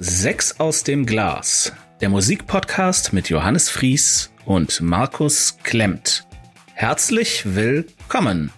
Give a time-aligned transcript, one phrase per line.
[0.00, 6.24] Sechs aus dem Glas, der Musikpodcast mit Johannes Fries und Markus Klemmt.
[6.74, 8.52] Herzlich willkommen.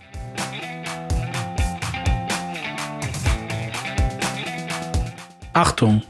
[5.55, 6.03] Achtung,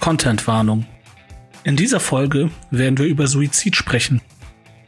[0.00, 0.86] Contentwarnung.
[1.64, 4.22] In dieser Folge werden wir über Suizid sprechen.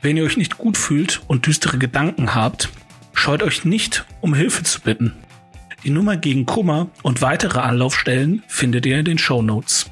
[0.01, 2.71] Wenn ihr euch nicht gut fühlt und düstere Gedanken habt,
[3.13, 5.13] scheut euch nicht, um Hilfe zu bitten.
[5.85, 9.90] Die Nummer gegen Kummer und weitere Anlaufstellen findet ihr in den Show Notes.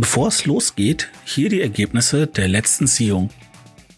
[0.00, 3.30] Bevor es losgeht, hier die Ergebnisse der letzten Ziehung.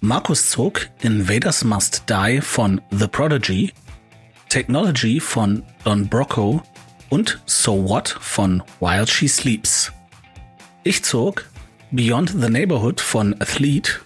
[0.01, 3.75] Markus zog Invaders Must Die von The Prodigy,
[4.49, 6.63] Technology von Don Brocco
[7.11, 9.93] und So What von While She Sleeps.
[10.85, 11.47] Ich zog
[11.91, 14.01] Beyond the Neighborhood von Athlete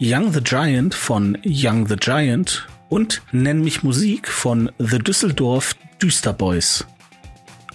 [0.00, 6.86] Young the Giant von Young the Giant und Nenn mich Musik von The Düsseldorf Düsterboys.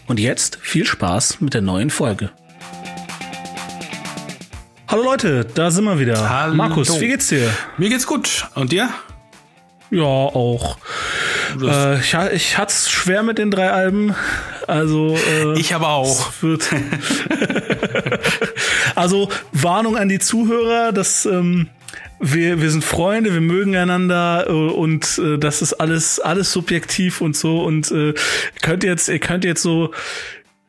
[0.08, 2.32] Und jetzt viel Spaß mit der neuen Folge.
[4.92, 6.30] Hallo Leute, da sind wir wieder.
[6.30, 6.54] Hallo.
[6.54, 7.50] Markus, wie geht's dir?
[7.78, 8.50] Mir geht's gut.
[8.56, 8.90] Und dir?
[9.90, 10.78] Ja, auch.
[11.62, 14.14] Äh, ich, ich hatte es schwer mit den drei Alben.
[14.68, 16.34] Also äh, ich aber auch.
[16.42, 16.70] Wird
[18.96, 21.70] also Warnung an die Zuhörer, dass ähm,
[22.20, 27.22] wir, wir sind Freunde, wir mögen einander äh, und äh, das ist alles alles subjektiv
[27.22, 28.14] und so und äh,
[28.62, 29.94] könnt jetzt ihr könnt jetzt so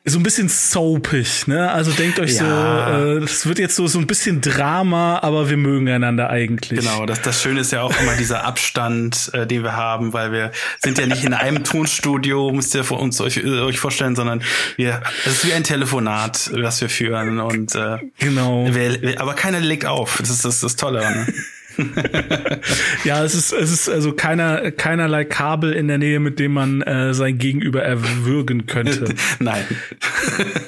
[0.05, 1.70] so ein bisschen soapig, ne?
[1.70, 2.98] Also denkt euch ja.
[2.98, 6.81] so, äh, das wird jetzt so so ein bisschen Drama, aber wir mögen einander eigentlich.
[6.81, 10.33] Genau, das, das Schöne ist ja auch immer dieser Abstand, äh, den wir haben, weil
[10.33, 10.50] wir
[10.83, 14.42] sind ja nicht in einem Tonstudio, müsst ihr uns euch, euch vorstellen, sondern
[14.77, 18.66] wir, es ist wie ein Telefonat, was wir führen und äh, genau.
[18.72, 20.16] Wir, aber keiner legt auf.
[20.19, 21.00] Das ist das, ist das Tolle.
[21.00, 21.32] Ne?
[23.05, 26.83] ja, es ist, es ist also keiner, keinerlei Kabel in der Nähe, mit dem man
[26.83, 29.15] äh, sein Gegenüber erwürgen könnte.
[29.38, 29.65] Nein.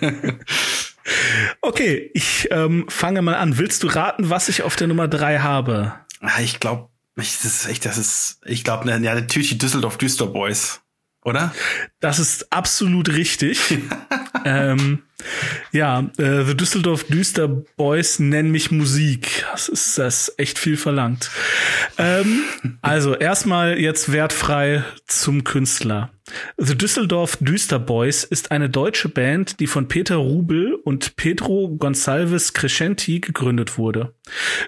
[1.60, 3.58] okay, ich ähm, fange mal an.
[3.58, 5.94] Willst du raten, was ich auf der Nummer drei habe?
[6.20, 9.98] Ah, ich glaube, ich, das ist echt, das ist, ich glaube, ja, natürlich die Düsseldorf
[9.98, 10.80] Düster Boys,
[11.22, 11.54] oder?
[12.00, 13.78] Das ist absolut richtig.
[14.44, 15.02] Ähm,
[15.72, 19.44] ja, äh, The Düsseldorf Düster Boys nennen mich Musik.
[19.52, 21.30] Das ist das echt viel verlangt.
[21.98, 22.44] Ähm,
[22.82, 26.10] also erstmal jetzt wertfrei zum Künstler.
[26.56, 32.52] The Düsseldorf Düster Boys ist eine deutsche Band, die von Peter Rubel und Pedro Gonçalves
[32.52, 34.14] Crescenti gegründet wurde.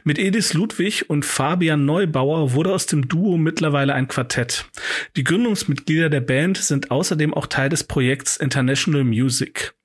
[0.04, 4.66] Mit Edis Ludwig und Fabian Neubauer wurde aus dem Duo mittlerweile ein Quartett.
[5.16, 9.75] Die Gründungsmitglieder der Band sind außerdem auch Teil des Projekts International Music.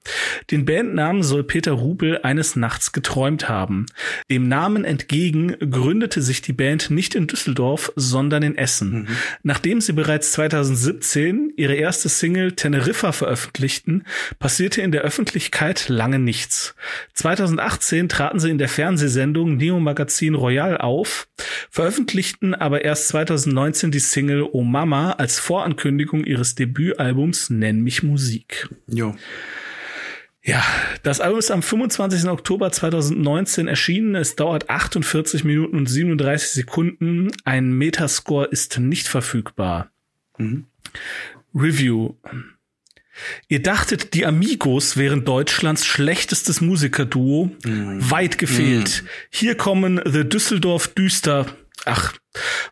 [0.49, 3.85] Den Bandnamen soll Peter Rubel eines Nachts geträumt haben.
[4.29, 8.91] Dem Namen entgegen gründete sich die Band nicht in Düsseldorf, sondern in Essen.
[8.91, 9.07] Mhm.
[9.43, 14.03] Nachdem sie bereits 2017 ihre erste Single Teneriffa veröffentlichten,
[14.39, 16.75] passierte in der Öffentlichkeit lange nichts.
[17.13, 21.27] 2018 traten sie in der Fernsehsendung Neo Magazin Royal auf,
[21.69, 28.69] veröffentlichten aber erst 2019 die Single Oh Mama als Vorankündigung ihres Debütalbums Nenn mich Musik.
[28.87, 29.15] Jo.
[30.43, 30.63] Ja,
[31.03, 32.27] das Album ist am 25.
[32.29, 34.15] Oktober 2019 erschienen.
[34.15, 37.31] Es dauert 48 Minuten und 37 Sekunden.
[37.43, 39.91] Ein Metascore ist nicht verfügbar.
[40.37, 40.65] Mhm.
[41.53, 42.15] Review.
[43.49, 47.51] Ihr dachtet, die Amigos wären Deutschlands schlechtestes Musikerduo.
[47.63, 48.09] Mhm.
[48.09, 49.03] Weit gefehlt.
[49.03, 49.07] Mhm.
[49.29, 51.45] Hier kommen The Düsseldorf Düster.
[51.85, 52.13] Ach,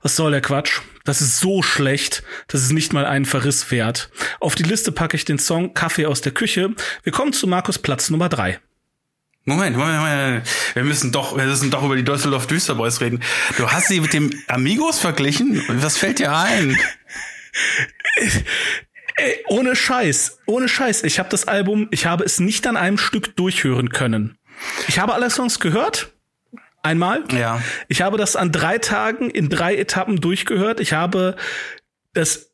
[0.02, 0.82] was soll der Quatsch?
[1.04, 4.12] Das ist so schlecht, dass es nicht mal einen Verriss wert.
[4.40, 6.70] Auf die Liste packe ich den Song Kaffee aus der Küche.
[7.04, 8.60] Wir kommen zu Markus Platz Nummer drei.
[9.46, 10.48] Moment, Moment, Moment.
[10.76, 13.24] Wir müssen doch, wir müssen doch über die Düsseldorf Düsterboys reden.
[13.58, 15.64] Du hast sie mit dem Amigos verglichen?
[15.68, 16.78] Was fällt dir ein?
[19.16, 21.04] Ey, ohne Scheiß, ohne Scheiß.
[21.04, 24.38] Ich habe das Album, ich habe es nicht an einem Stück durchhören können.
[24.88, 26.14] Ich habe alle Songs gehört,
[26.84, 27.24] Einmal.
[27.32, 27.62] Ja.
[27.88, 30.80] Ich habe das an drei Tagen in drei Etappen durchgehört.
[30.80, 31.36] Ich habe
[32.14, 32.52] das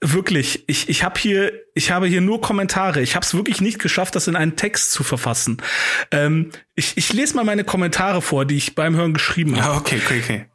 [0.00, 3.00] wirklich, ich, ich habe hier, ich habe hier nur Kommentare.
[3.00, 5.62] Ich habe es wirklich nicht geschafft, das in einen Text zu verfassen.
[6.10, 9.74] Ähm, ich, ich lese mal meine Kommentare vor, die ich beim Hören geschrieben habe.
[9.74, 10.46] Ja, okay, okay, okay.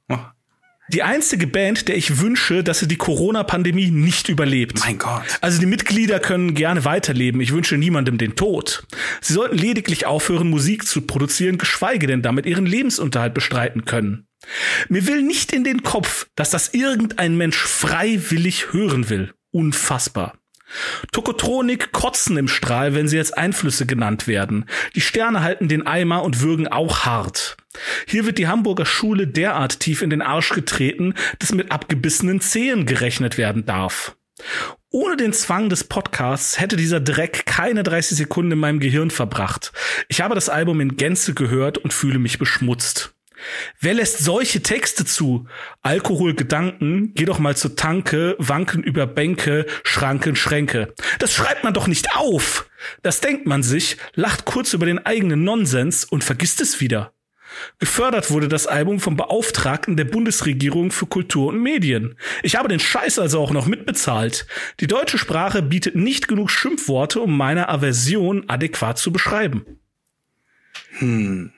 [0.91, 4.79] Die einzige Band, der ich wünsche, dass sie die Corona-Pandemie nicht überlebt.
[4.79, 5.37] Mein Gott.
[5.41, 7.41] Also die Mitglieder können gerne weiterleben.
[7.41, 8.83] Ich wünsche niemandem den Tod.
[9.21, 14.25] Sie sollten lediglich aufhören, Musik zu produzieren, geschweige denn damit ihren Lebensunterhalt bestreiten können.
[14.87, 19.33] Mir will nicht in den Kopf, dass das irgendein Mensch freiwillig hören will.
[19.51, 20.33] Unfassbar.
[21.11, 24.65] Tokotronik kotzen im Strahl, wenn sie als Einflüsse genannt werden.
[24.95, 27.57] Die Sterne halten den Eimer und würgen auch hart.
[28.07, 32.85] Hier wird die Hamburger Schule derart tief in den Arsch getreten, dass mit abgebissenen Zehen
[32.85, 34.15] gerechnet werden darf.
[34.91, 39.71] Ohne den Zwang des Podcasts hätte dieser Dreck keine 30 Sekunden in meinem Gehirn verbracht.
[40.07, 43.13] Ich habe das Album in Gänze gehört und fühle mich beschmutzt.
[43.79, 45.47] Wer lässt solche Texte zu?
[45.81, 50.93] Alkohol, Gedanken, geh doch mal zur Tanke, wanken über Bänke, Schranken, Schränke.
[51.19, 52.69] Das schreibt man doch nicht auf.
[53.01, 57.13] Das denkt man sich, lacht kurz über den eigenen Nonsens und vergisst es wieder.
[57.79, 62.15] Gefördert wurde das Album vom Beauftragten der Bundesregierung für Kultur und Medien.
[62.43, 64.47] Ich habe den Scheiß also auch noch mitbezahlt.
[64.79, 69.65] Die deutsche Sprache bietet nicht genug Schimpfworte, um meine Aversion adäquat zu beschreiben.
[70.99, 71.51] Hm.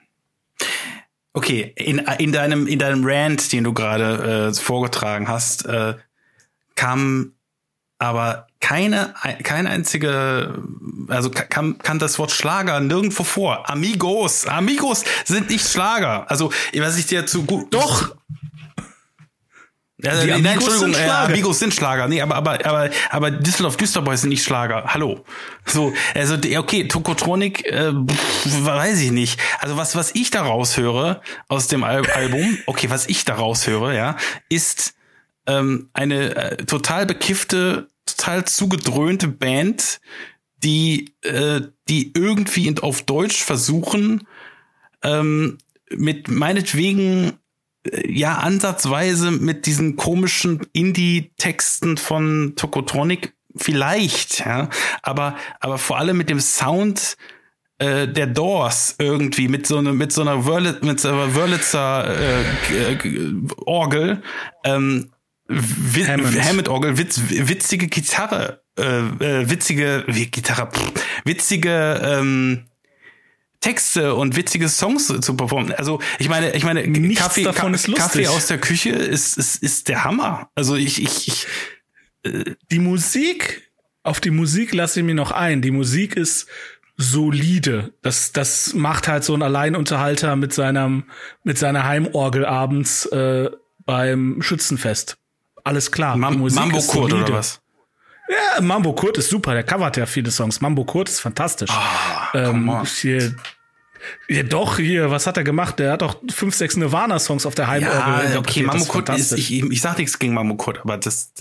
[1.34, 5.96] Okay, in, in deinem in deinem Rant, den du gerade äh, vorgetragen hast, äh,
[6.76, 7.34] kam
[8.02, 9.14] aber keine
[9.44, 10.56] keine einzige
[11.08, 13.70] also kann, kann das Wort Schlager nirgendwo vor.
[13.70, 16.30] Amigos, Amigos sind nicht Schlager.
[16.30, 18.16] Also, was ich dir zu gut Doch
[20.04, 21.30] Amigos nein, Entschuldigung, sind Schlager.
[21.30, 22.08] Äh, Amigos sind Schlager.
[22.08, 24.86] Nee, aber aber aber aber Düsseldorf Düsterboys sind nicht Schlager.
[24.88, 25.24] Hallo.
[25.66, 29.40] So, also okay, Tokotronik äh, weiß ich nicht.
[29.60, 33.94] Also was was ich daraus höre aus dem Al Album, okay, was ich daraus höre,
[33.94, 34.18] ja,
[34.50, 34.96] ist
[35.46, 37.88] ähm, eine äh, total bekiffte,
[38.22, 40.00] total zugedröhnte Band,
[40.58, 44.28] die äh, die irgendwie auf Deutsch versuchen
[45.04, 45.58] ähm,
[45.90, 47.34] mit meinetwegen
[48.06, 54.70] ja ansatzweise mit diesen komischen Indie-Texten von Tokotronic vielleicht, ja,
[55.02, 57.18] aber aber vor allem mit dem Sound
[57.80, 62.40] äh, der Doors irgendwie mit so einer mit so einer Wörlitzer, mit so einer Wörlitzer
[62.40, 62.46] äh,
[63.66, 64.22] Orgel
[64.64, 65.12] ähm,
[66.08, 66.44] Hammond.
[66.44, 70.92] Hammond Orgel witz, witzige Gitarre äh, äh, witzige wie Gitarre pff,
[71.26, 72.66] witzige ähm,
[73.60, 75.72] Texte und witzige Songs zu performen.
[75.74, 78.04] Also ich meine, ich meine, Nichts Kaffee, davon ist lustig.
[78.04, 80.50] Kaffee aus der Küche ist, ist, ist der Hammer.
[80.56, 81.48] Also ich, ich, ich
[82.24, 83.72] äh die Musik,
[84.04, 85.62] auf die Musik lasse ich mir noch ein.
[85.62, 86.48] Die Musik ist
[86.98, 87.94] solide.
[88.02, 91.04] Das, das macht halt so ein Alleinunterhalter mit seinem,
[91.44, 93.50] mit seiner Heimorgel abends äh,
[93.86, 95.21] beim Schützenfest.
[95.64, 96.18] Alles klar.
[96.18, 97.62] Mam Mambo Kurt oder was?
[98.28, 99.54] Ja, Mambo Kurt ist super.
[99.54, 100.62] Der covert ja viele Songs.
[100.62, 101.70] Mambo Kurt ist fantastisch.
[101.72, 103.36] Oh, ähm, hier,
[104.28, 105.80] ja, doch, hier, was hat er gemacht?
[105.80, 108.32] Der hat doch fünf, sechs Nirvana-Songs auf der Heimorgel.
[108.32, 111.34] Ja, okay, Mamokurt ist, ich, ich sag nichts gegen Mamokurt, aber das,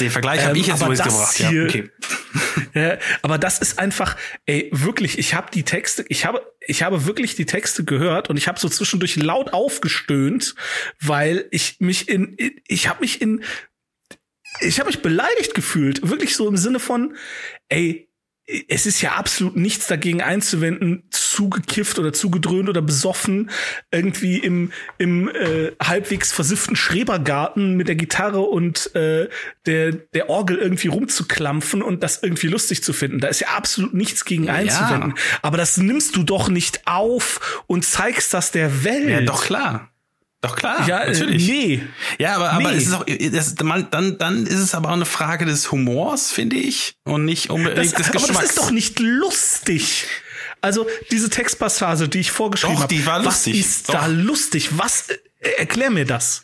[0.00, 1.34] den Vergleich ähm, habe ich jetzt übrigens gebracht.
[1.34, 1.90] Hier, ja, okay.
[2.74, 4.16] ja, aber das ist einfach,
[4.46, 8.36] ey, wirklich, ich habe die Texte, ich habe, ich habe wirklich die Texte gehört und
[8.36, 10.54] ich habe so zwischendurch laut aufgestöhnt,
[11.00, 13.42] weil ich mich in, ich habe mich in
[14.60, 17.16] ich habe mich beleidigt gefühlt, wirklich so im Sinne von,
[17.68, 18.11] ey,
[18.68, 23.50] es ist ja absolut nichts dagegen einzuwenden, zugekifft oder zugedröhnt oder besoffen
[23.92, 29.28] irgendwie im, im äh, halbwegs versifften Schrebergarten mit der Gitarre und äh,
[29.66, 33.20] der, der Orgel irgendwie rumzuklampfen und das irgendwie lustig zu finden.
[33.20, 35.14] Da ist ja absolut nichts gegen einzuwenden.
[35.16, 35.38] Ja.
[35.42, 39.08] Aber das nimmst du doch nicht auf und zeigst das der Welt.
[39.08, 39.91] Ja, doch klar.
[40.42, 41.46] Doch klar, ja, äh, natürlich.
[41.46, 41.82] Nee.
[42.18, 42.76] Ja, aber, aber nee.
[42.76, 46.56] es ist auch, das, dann, dann ist es aber auch eine Frage des Humors, finde
[46.56, 48.30] ich, und nicht unbedingt das, des Geschmacks.
[48.30, 50.06] Aber das ist doch nicht lustig.
[50.60, 53.94] Also diese Textpassage, die ich vorgeschrieben habe, was ist doch.
[53.94, 54.70] da lustig?
[54.76, 55.10] Was?
[55.10, 56.42] Äh, erklär mir das.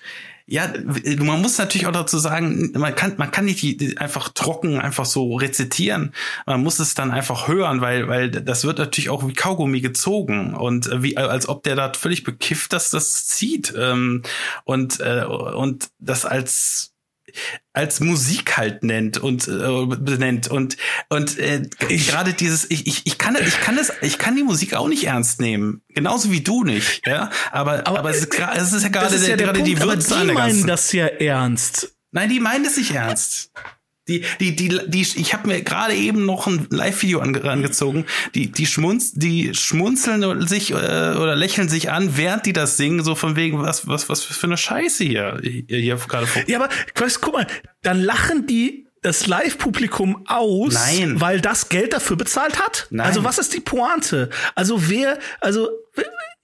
[0.50, 0.72] Ja,
[1.18, 5.04] man muss natürlich auch dazu sagen, man kann, man kann nicht die einfach trocken einfach
[5.04, 6.14] so rezitieren.
[6.46, 10.54] Man muss es dann einfach hören, weil, weil das wird natürlich auch wie Kaugummi gezogen
[10.54, 13.74] und wie, als ob der da völlig bekifft, dass das zieht.
[13.76, 14.22] Ähm,
[14.64, 16.94] und, äh, und das als
[17.72, 20.48] als Musik halt nennt und äh, benennt.
[20.48, 20.76] Und
[21.08, 24.74] und äh, gerade dieses ich, ich ich kann ich kann das ich kann die Musik
[24.74, 25.82] auch nicht ernst nehmen.
[25.88, 27.30] Genauso wie du nicht ja?
[27.50, 30.66] Aber aber, aber es, ist, es ist ja gerade ja gerade die Würze die meinen
[30.66, 31.94] das ja ernst.
[32.10, 33.52] Nein die meinen das nicht ernst
[34.08, 38.06] die, die, die, die, ich habe mir gerade eben noch ein Live-Video ange angezogen.
[38.34, 43.04] Die, die, schmunz, die schmunzeln sich äh, oder lächeln sich an, während die das singen,
[43.04, 46.42] so von wegen, was, was, was für eine Scheiße hier, hier gerade vor.
[46.46, 47.46] Ja, aber guck mal,
[47.82, 51.20] dann lachen die das Live-Publikum aus, Nein.
[51.20, 52.88] weil das Geld dafür bezahlt hat?
[52.90, 53.06] Nein.
[53.06, 54.30] Also was ist die Pointe?
[54.54, 55.68] Also wer, also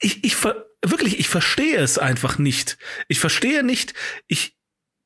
[0.00, 0.37] ich, ich
[0.85, 2.78] wirklich, ich verstehe es einfach nicht.
[3.09, 3.94] Ich verstehe nicht,
[4.28, 4.56] ich,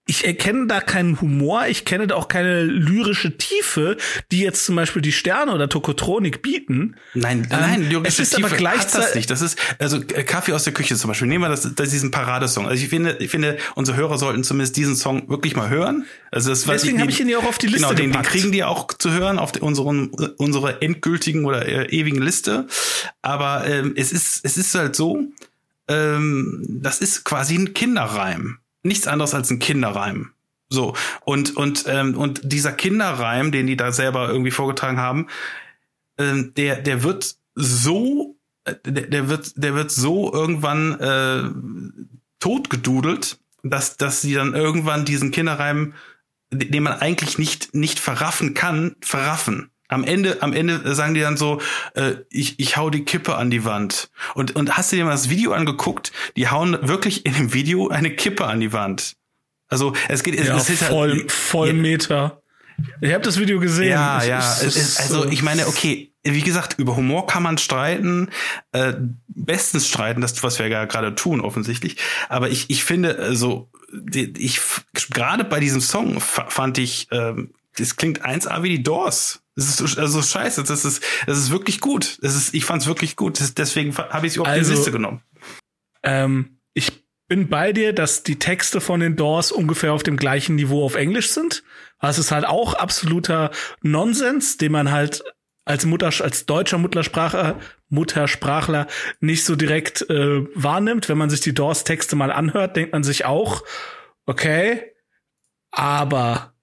[0.08, 3.98] ich erkenne da keinen Humor, ich kenne da auch keine lyrische Tiefe,
[4.32, 6.96] die jetzt zum Beispiel die Sterne oder Tokotronik bieten.
[7.12, 9.30] Nein, ähm, nein, lyrische es ist Tiefe aber gleichzeitig das nicht.
[9.30, 11.28] Das ist also äh, Kaffee aus der Küche zum Beispiel.
[11.28, 12.66] Nehmen wir das, das diesen Paradesong.
[12.66, 16.06] Also ich finde, ich finde, unsere Hörer sollten zumindest diesen Song wirklich mal hören.
[16.30, 18.50] Also das, deswegen habe ich ihn ja auch auf die Liste genau, den, den kriegen
[18.50, 22.66] die auch zu hören auf die, unseren unsere endgültigen oder äh, ewigen Liste.
[23.20, 25.22] Aber ähm, es ist es ist halt so,
[25.86, 30.32] ähm, das ist quasi ein Kinderreim nichts anderes als ein Kinderreim.
[30.70, 30.94] So
[31.24, 35.28] und und ähm, und dieser Kinderreim, den die da selber irgendwie vorgetragen haben,
[36.18, 41.50] ähm, der der wird so äh, der, der wird der wird so irgendwann äh,
[42.38, 45.94] totgedudelt, dass dass sie dann irgendwann diesen Kinderreim,
[46.52, 49.70] den man eigentlich nicht nicht verraffen kann, verraffen.
[49.88, 51.60] Am Ende, am Ende sagen die dann so,
[51.94, 54.10] äh, ich, ich hau die Kippe an die Wand.
[54.34, 56.12] Und, und hast du dir mal das Video angeguckt?
[56.36, 59.16] Die hauen wirklich in dem Video eine Kippe an die Wand.
[59.68, 62.42] Also es geht, ja, es ist voll, halt, voll Meter.
[63.00, 63.90] Ich habe das Video gesehen.
[63.90, 64.56] Ja, ich, ja.
[64.60, 68.30] Ich, es ist, also ich meine, okay, wie gesagt, über Humor kann man streiten,
[68.72, 68.94] äh,
[69.28, 71.96] bestens streiten, das was wir ja gerade tun offensichtlich.
[72.28, 73.70] Aber ich, ich finde, also
[74.12, 74.60] ich
[75.10, 79.42] gerade bei diesem Song fand ich, ähm, das klingt 1A wie die Doors.
[79.56, 80.62] Das ist also scheiße.
[80.62, 82.18] Das ist, das ist wirklich gut.
[82.22, 83.40] Das ist, ich fand's wirklich gut.
[83.40, 85.22] Das, deswegen habe ich es auf also, die Liste genommen.
[86.02, 90.54] Ähm, ich bin bei dir, dass die Texte von den Doors ungefähr auf dem gleichen
[90.54, 91.62] Niveau auf Englisch sind.
[92.00, 93.50] Das ist halt auch absoluter
[93.82, 95.24] Nonsens, den man halt
[95.64, 98.86] als Mutter, als deutscher Muttersprachler, Muttersprachler
[99.20, 101.08] nicht so direkt äh, wahrnimmt.
[101.08, 103.62] Wenn man sich die Doors Texte mal anhört, denkt man sich auch,
[104.24, 104.92] okay,
[105.70, 106.54] aber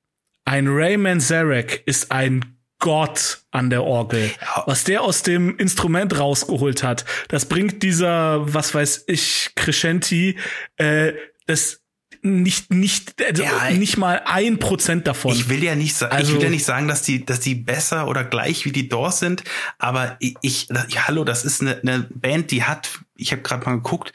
[0.46, 4.32] ein Rayman Zarek ist ein Gott an der Orgel.
[4.66, 10.38] Was der aus dem Instrument rausgeholt hat, das bringt dieser, was weiß ich, Crescenti,
[10.78, 11.14] äh,
[11.48, 11.82] das
[12.22, 15.34] nicht nicht also ja, nicht mal ein Prozent davon.
[15.34, 17.56] Ich will ja nicht sagen, also, ich will ja nicht sagen, dass die dass die
[17.56, 19.44] besser oder gleich wie die Doors sind,
[19.78, 23.66] aber ich, ich ja, hallo, das ist eine, eine Band, die hat, ich habe gerade
[23.66, 24.12] mal geguckt,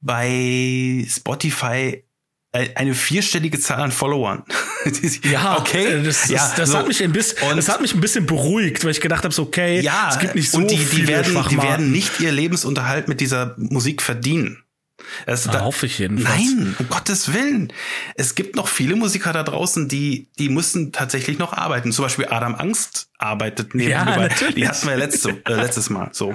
[0.00, 2.04] bei Spotify
[2.52, 4.42] eine vierstellige Zahl an Followern.
[5.22, 5.86] ja, okay.
[5.86, 6.78] Äh, das, das, ja, das so.
[6.78, 9.32] hat mich ein bisschen, und das hat mich ein bisschen beruhigt, weil ich gedacht habe,
[9.32, 12.32] so, okay, ja, es gibt nicht so und die, die werden, die werden nicht ihr
[12.32, 14.64] Lebensunterhalt mit dieser Musik verdienen.
[15.26, 16.38] Das, da, hoffe ich jedenfalls.
[16.38, 17.72] Nein, um Gottes Willen.
[18.16, 21.92] Es gibt noch viele Musiker da draußen, die, die müssen tatsächlich noch arbeiten.
[21.92, 24.54] Zum Beispiel Adam Angst arbeitet neben ja, natürlich.
[24.54, 26.10] Die hatten wir letzte, äh, letztes Mal.
[26.12, 26.34] So,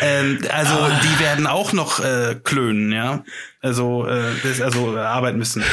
[0.00, 1.00] ähm, also ah.
[1.02, 3.24] die werden auch noch äh, klönen, ja.
[3.60, 5.64] Also, äh, das, also äh, arbeiten müssen.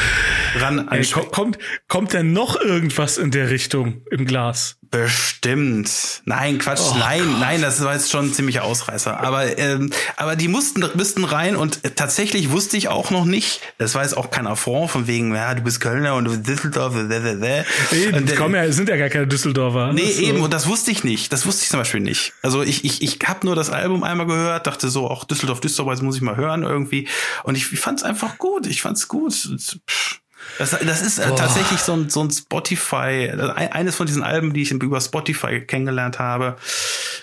[0.56, 4.78] Ran Ey, kommt, kommt denn noch irgendwas in der Richtung im Glas?
[5.02, 6.22] Bestimmt.
[6.24, 7.40] Nein, Quatsch, oh nein, Gott.
[7.40, 9.20] nein, das war jetzt schon ein ziemlicher Ausreißer.
[9.20, 13.94] Aber, ähm, aber die mussten, müssten rein und tatsächlich wusste ich auch noch nicht, das
[13.94, 17.02] war jetzt auch kein Affront von wegen, ja, du bist Kölner und du bist Düsseldorfer.
[17.02, 17.64] Nee,
[18.12, 19.92] und, kommen ja, sind ja gar keine Düsseldorfer.
[19.92, 20.22] Nee, so.
[20.22, 21.32] eben, und das wusste ich nicht.
[21.32, 22.32] Das wusste ich zum Beispiel nicht.
[22.42, 25.94] Also ich, ich, ich habe nur das Album einmal gehört, dachte so, auch Düsseldorf, Düsseldorf,
[25.94, 27.08] das muss ich mal hören irgendwie.
[27.44, 28.66] Und ich, ich fand es einfach gut.
[28.66, 29.32] Ich fand es gut.
[29.32, 30.20] Pff.
[30.58, 34.52] Das, das ist äh, tatsächlich so ein, so ein Spotify, äh, eines von diesen Alben,
[34.52, 36.56] die ich über Spotify kennengelernt habe,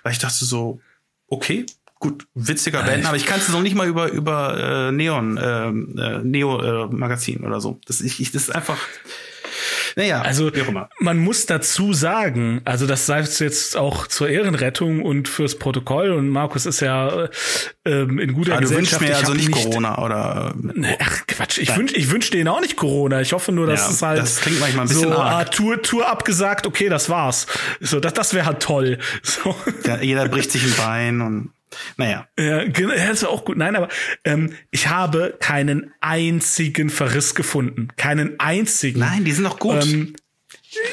[0.03, 0.80] weil ich dachte so,
[1.27, 1.65] okay,
[2.00, 5.98] gut, witziger Band, aber ich kann es noch nicht mal über über äh, Neon ähm,
[5.98, 6.88] äh, Neo äh,
[7.46, 7.80] oder so.
[7.86, 8.77] Das ich, ich das ist einfach
[9.95, 10.51] naja, also
[11.00, 16.29] man muss dazu sagen, also das sei jetzt auch zur Ehrenrettung und fürs Protokoll und
[16.29, 17.29] Markus ist ja
[17.85, 19.01] ähm, in guter ah, du Gesellschaft.
[19.01, 20.55] Du mir also nicht, Corona oder?
[21.00, 23.21] Ach Quatsch, ich wünsche ich wünsch denen auch nicht Corona.
[23.21, 25.33] Ich hoffe nur, dass ja, es halt das klingt manchmal ein bisschen so arg.
[25.33, 26.65] Ah, Tour Tour abgesagt.
[26.65, 27.47] Okay, das war's.
[27.79, 28.97] So, das das wäre halt toll.
[29.23, 29.55] So.
[29.85, 31.50] Ja, jeder bricht sich ein Bein und
[31.98, 32.27] naja.
[32.38, 33.58] Ja, das ist auch gut.
[33.58, 33.89] Nein, aber
[34.24, 37.89] ähm, ich habe keinen einzigen Verriss gefunden.
[37.98, 39.00] Keinen einzigen.
[39.00, 39.84] Nein, die sind doch gut.
[39.86, 40.15] Ähm,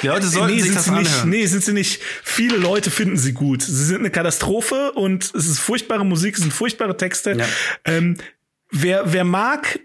[0.03, 1.31] die Leute sollten nee, sich das nicht, anhören.
[1.31, 2.03] Nee, sind sie nicht.
[2.23, 3.63] Viele Leute finden sie gut.
[3.63, 7.33] Sie sind eine Katastrophe und es ist furchtbare Musik, es sind furchtbare Texte.
[7.33, 7.45] Ja.
[7.85, 8.17] Ähm,
[8.71, 9.81] wer, wer mag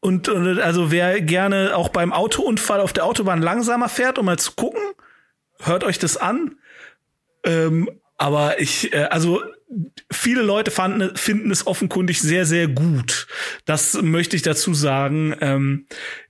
[0.00, 4.38] und, und also wer gerne auch beim Autounfall auf der Autobahn langsamer fährt, um mal
[4.38, 4.82] zu gucken,
[5.60, 6.56] hört euch das an.
[7.44, 9.42] Ähm, aber ich, äh, also
[10.10, 13.26] viele Leute fanden, finden es offenkundig sehr, sehr gut.
[13.64, 15.34] Das möchte ich dazu sagen.
[15.40, 15.86] Ähm,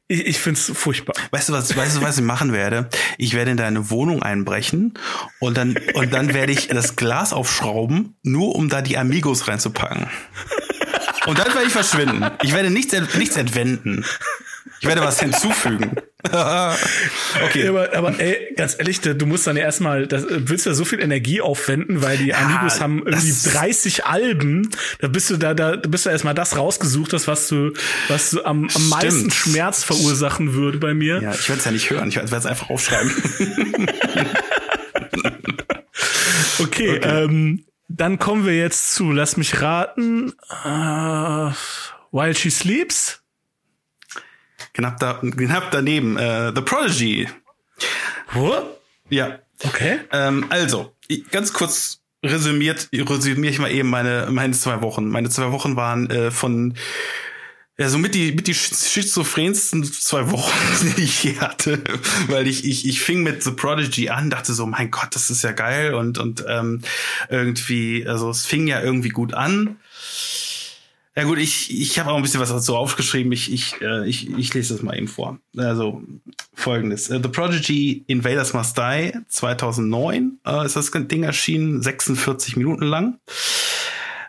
[0.08, 1.14] ich, ich finde es furchtbar.
[1.30, 1.74] Weißt du was?
[1.76, 2.88] Weißt du was ich machen werde?
[3.16, 4.94] Ich werde in deine Wohnung einbrechen
[5.38, 10.08] und dann und dann werde ich das Glas aufschrauben, nur um da die Amigos reinzupacken.
[11.26, 12.24] Und dann werde ich verschwinden.
[12.42, 14.04] Ich werde nichts nichts entwenden.
[14.80, 15.96] Ich werde was hinzufügen.
[16.24, 17.68] okay.
[17.68, 20.86] Aber, aber ey, ganz ehrlich, du musst dann ja erstmal, das, willst du ja so
[20.86, 24.70] viel Energie aufwenden, weil die ja, Amigos haben irgendwie 30 Alben.
[25.00, 27.72] Da bist du da, da bist du erstmal das rausgesucht hast, was du,
[28.08, 31.20] was du am, am meisten Schmerz verursachen würde bei mir.
[31.20, 32.08] Ja, ich werde es ja nicht hören.
[32.08, 33.12] Ich werde es einfach aufschreiben.
[36.58, 37.00] okay, okay.
[37.02, 40.32] Ähm, dann kommen wir jetzt zu, lass mich raten,
[40.64, 41.50] uh,
[42.12, 43.19] While She Sleeps.
[44.80, 46.16] Knapp, da, knapp daneben.
[46.16, 47.28] Äh, The Prodigy.
[48.32, 48.54] Wo?
[49.10, 49.38] Ja.
[49.62, 50.00] Okay.
[50.10, 50.94] Ähm, also,
[51.30, 55.08] ganz kurz resümiert, resümiere ich mal eben meine, meine zwei Wochen.
[55.08, 56.74] Meine zwei Wochen waren äh, von
[57.76, 60.52] ja, so mit die, mit die schizophrensten zwei Wochen,
[60.96, 61.82] die ich hier hatte,
[62.28, 65.42] weil ich, ich, ich fing mit The Prodigy an, dachte so, mein Gott, das ist
[65.42, 66.82] ja geil und, und ähm,
[67.28, 69.78] irgendwie, also es fing ja irgendwie gut an.
[71.20, 73.30] Ja gut, ich, ich habe auch ein bisschen was dazu aufgeschrieben.
[73.32, 75.38] Ich, ich, äh, ich, ich lese das mal eben vor.
[75.54, 76.02] Also
[76.54, 77.10] folgendes.
[77.10, 83.18] Uh, The Prodigy Invaders Must Die 2009 uh, ist das Ding erschienen, 46 Minuten lang.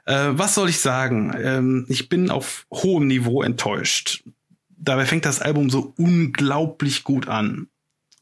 [0.03, 1.33] Äh, was soll ich sagen?
[1.41, 4.25] Ähm, ich bin auf hohem Niveau enttäuscht.
[4.77, 7.69] Dabei fängt das Album so unglaublich gut an.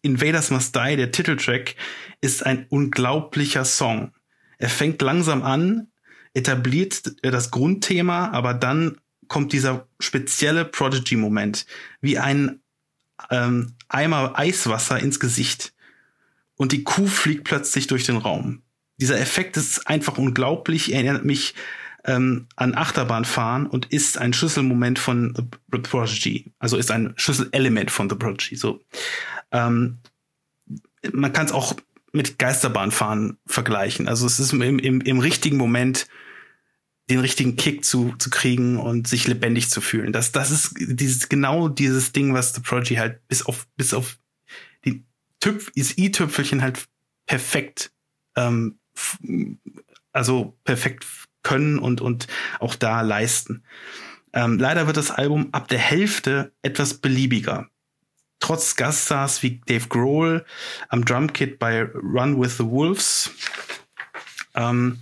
[0.03, 1.73] Invaders Must Die, der Titeltrack,
[2.21, 4.11] ist ein unglaublicher Song.
[4.59, 5.87] Er fängt langsam an,
[6.33, 11.65] etabliert das Grundthema, aber dann kommt dieser spezielle Prodigy-Moment,
[12.01, 12.61] wie ein
[13.29, 15.73] ähm, Eimer Eiswasser ins Gesicht.
[16.55, 18.63] Und die Kuh fliegt plötzlich durch den Raum
[18.99, 20.91] dieser Effekt ist einfach unglaublich.
[20.91, 21.55] Er erinnert mich
[22.05, 25.33] ähm, an Achterbahnfahren und ist ein Schlüsselmoment von
[25.71, 26.51] The Prodigy.
[26.59, 28.55] Also ist ein Schlüsselelement von The Prodigy.
[28.55, 28.81] So,
[29.51, 29.99] ähm,
[31.13, 31.75] man kann es auch
[32.11, 34.07] mit Geisterbahnfahren vergleichen.
[34.07, 36.07] Also es ist im, im, im richtigen Moment
[37.09, 40.13] den richtigen Kick zu, zu kriegen und sich lebendig zu fühlen.
[40.13, 44.17] Das, das ist dieses, genau dieses Ding, was The Prodigy halt bis auf, bis auf
[44.85, 45.03] die
[45.39, 46.87] Tüpf, das i-Tüpfelchen halt
[47.25, 47.91] perfekt
[48.35, 48.79] ähm,
[50.11, 51.05] also perfekt
[51.43, 52.27] können und, und
[52.59, 53.63] auch da leisten.
[54.33, 57.69] Ähm, leider wird das Album ab der Hälfte etwas beliebiger.
[58.39, 60.45] Trotz Gaststars wie Dave Grohl
[60.87, 63.31] am Drumkit bei Run with the Wolves
[64.55, 64.99] ähm,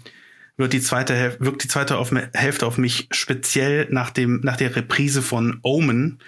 [0.57, 4.75] wird die zweite wirkt die zweite auf, Hälfte auf mich speziell nach dem nach der
[4.75, 6.19] Reprise von Omen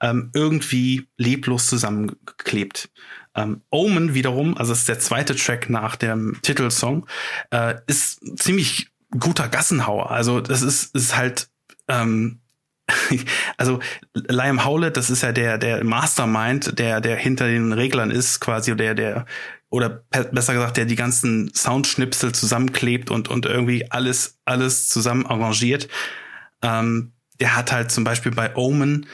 [0.00, 2.90] ähm, irgendwie leblos zusammengeklebt.
[3.34, 7.06] Ähm, Omen wiederum, also ist der zweite Track nach dem Titelsong,
[7.50, 8.88] äh, ist ziemlich
[9.18, 10.10] guter Gassenhauer.
[10.10, 11.48] Also das ist, ist halt
[11.88, 12.41] ähm,
[13.56, 13.80] also
[14.14, 18.76] Liam Howlett, das ist ja der der Mastermind, der der hinter den Reglern ist, quasi
[18.76, 19.26] der der
[19.70, 25.88] oder besser gesagt, der die ganzen Soundschnipsel zusammenklebt und und irgendwie alles alles zusammen arrangiert.
[26.62, 29.06] Ähm, der hat halt zum Beispiel bei Omen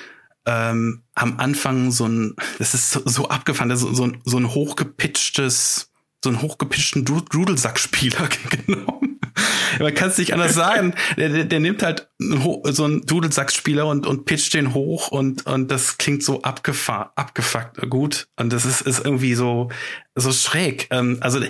[0.48, 4.54] ähm, am Anfang so ein, das ist so, so abgefahren, so, so, ein, so ein
[4.54, 5.90] hochgepitchtes,
[6.24, 8.28] so einen hochgepitchten Dudelsackspieler
[8.66, 9.17] genommen.
[9.78, 10.94] Man kann es nicht anders sagen.
[11.16, 15.70] Der, der, der nimmt halt so einen Dudelsackspieler und, und pitcht den hoch und, und
[15.70, 18.28] das klingt so abgefahren, abgefuckt gut.
[18.36, 19.68] Und das ist, ist irgendwie so,
[20.14, 20.88] so schräg.
[20.90, 21.40] Ähm, also,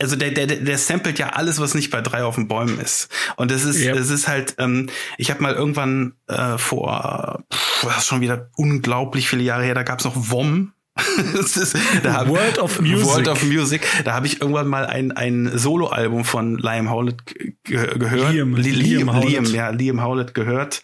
[0.00, 3.08] also der, der, der samplet ja alles, was nicht bei drei auf den Bäumen ist.
[3.36, 3.96] Und das ist, yep.
[3.96, 8.50] das ist halt, ähm, ich habe mal irgendwann äh, vor, pff, das ist schon wieder
[8.56, 10.72] unglaublich viele Jahre her, da gab's noch WOM,
[11.34, 13.06] ist, hab, World of Music.
[13.06, 13.86] World of Music.
[14.04, 17.54] Da habe ich irgendwann mal ein, ein Soloalbum von Liam Howlett ge
[17.98, 18.32] gehört.
[18.32, 19.30] Liam, Liam, Liam, Howlett.
[19.30, 20.82] Liam, ja, Liam Howlett gehört.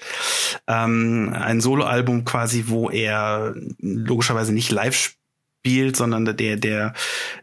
[0.66, 4.94] Ähm, ein Soloalbum quasi, wo er logischerweise nicht live
[5.62, 6.92] spielt, sondern der, der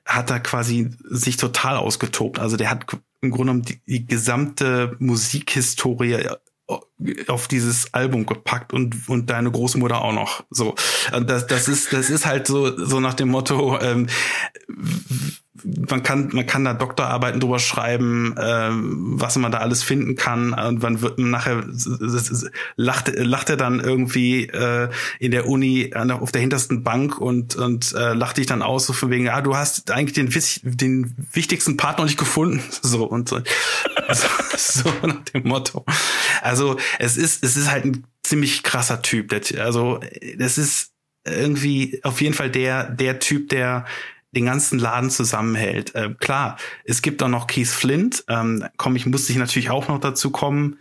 [0.06, 2.38] hat da quasi sich total ausgetobt.
[2.38, 2.86] Also der hat
[3.22, 6.28] im Grunde genommen die, die gesamte Musikhistorie
[7.28, 10.44] auf dieses Album gepackt und und deine Großmutter auch noch.
[10.50, 10.76] So.
[11.12, 14.08] Das das ist das ist halt so so nach dem Motto ähm,
[15.64, 20.54] man kann man kann da Doktorarbeiten drüber schreiben, äh, was man da alles finden kann
[20.54, 21.64] und man wird nachher
[22.76, 27.94] lacht lacht er dann irgendwie äh, in der Uni auf der hintersten Bank und und
[27.94, 30.30] äh, lacht dich dann aus so von wegen ah du hast eigentlich den
[30.64, 33.40] den wichtigsten Partner nicht gefunden so und so,
[34.58, 35.86] so nach dem Motto.
[36.42, 39.34] Also es ist es ist halt ein ziemlich krasser Typ.
[39.58, 40.00] Also
[40.38, 40.92] es ist
[41.26, 43.86] irgendwie auf jeden Fall der der Typ der
[44.32, 45.96] den ganzen Laden zusammenhält.
[45.96, 48.24] Äh, klar, es gibt auch noch Keith Flint.
[48.28, 50.78] Ähm, komm, ich musste ich natürlich auch noch dazu kommen.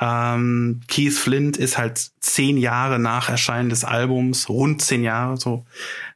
[0.00, 5.64] Ähm, Keith Flint ist halt zehn Jahre nach Erscheinen des Albums, rund zehn Jahre so,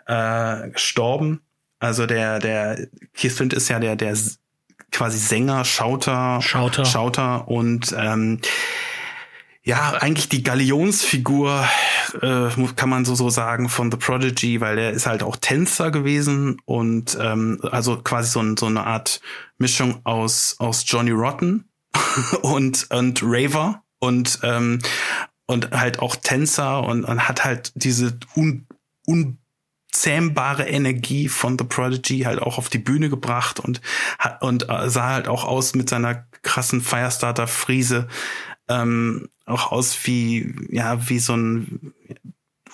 [0.07, 1.41] äh, gestorben.
[1.81, 4.17] Also der, der Keith Flint ist ja der, der
[4.91, 8.41] quasi Sänger, Schauter, Schauter, Schauter und ähm,
[9.69, 11.69] ja, eigentlich die Galionsfigur,
[12.23, 15.91] äh, kann man so, so sagen, von The Prodigy, weil er ist halt auch Tänzer
[15.91, 19.21] gewesen und ähm, also quasi so, so eine Art
[19.59, 21.69] Mischung aus, aus Johnny Rotten
[22.41, 24.79] und, und Raver und, ähm,
[25.45, 28.67] und halt auch Tänzer und, und hat halt diese un,
[29.05, 33.83] unzähmbare Energie von The Prodigy halt auch auf die Bühne gebracht und,
[34.41, 38.09] und äh, sah halt auch aus mit seiner krassen Firestarter-Friese
[38.69, 41.93] ähm, auch aus wie, ja, wie so ein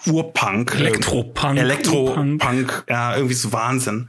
[0.06, 0.74] Urpunk.
[0.74, 1.58] Elektropunk.
[1.58, 4.08] Elektropunk, ja, irgendwie so Wahnsinn.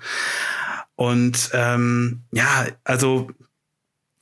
[0.95, 3.29] Und ähm, ja, also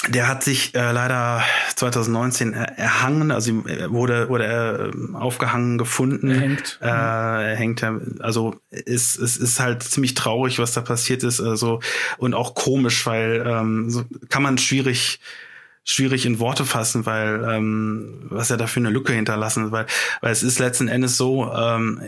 [0.10, 1.43] der hat sich äh, leider
[1.76, 3.54] 2019 erhangen, also
[3.89, 6.30] wurde wurde er ähm, aufgehangen gefunden.
[6.30, 6.80] Er hängt.
[6.82, 7.84] Äh, er hängt.
[8.19, 11.39] Also es, es ist halt ziemlich traurig, was da passiert ist.
[11.39, 11.80] Also
[12.17, 15.19] und auch komisch, weil ähm, so kann man schwierig
[15.84, 19.86] schwierig in Worte fassen, weil ähm, was er da für eine Lücke hinterlassen, weil
[20.22, 21.52] weil es ist letzten Endes so.
[21.52, 22.02] Ähm,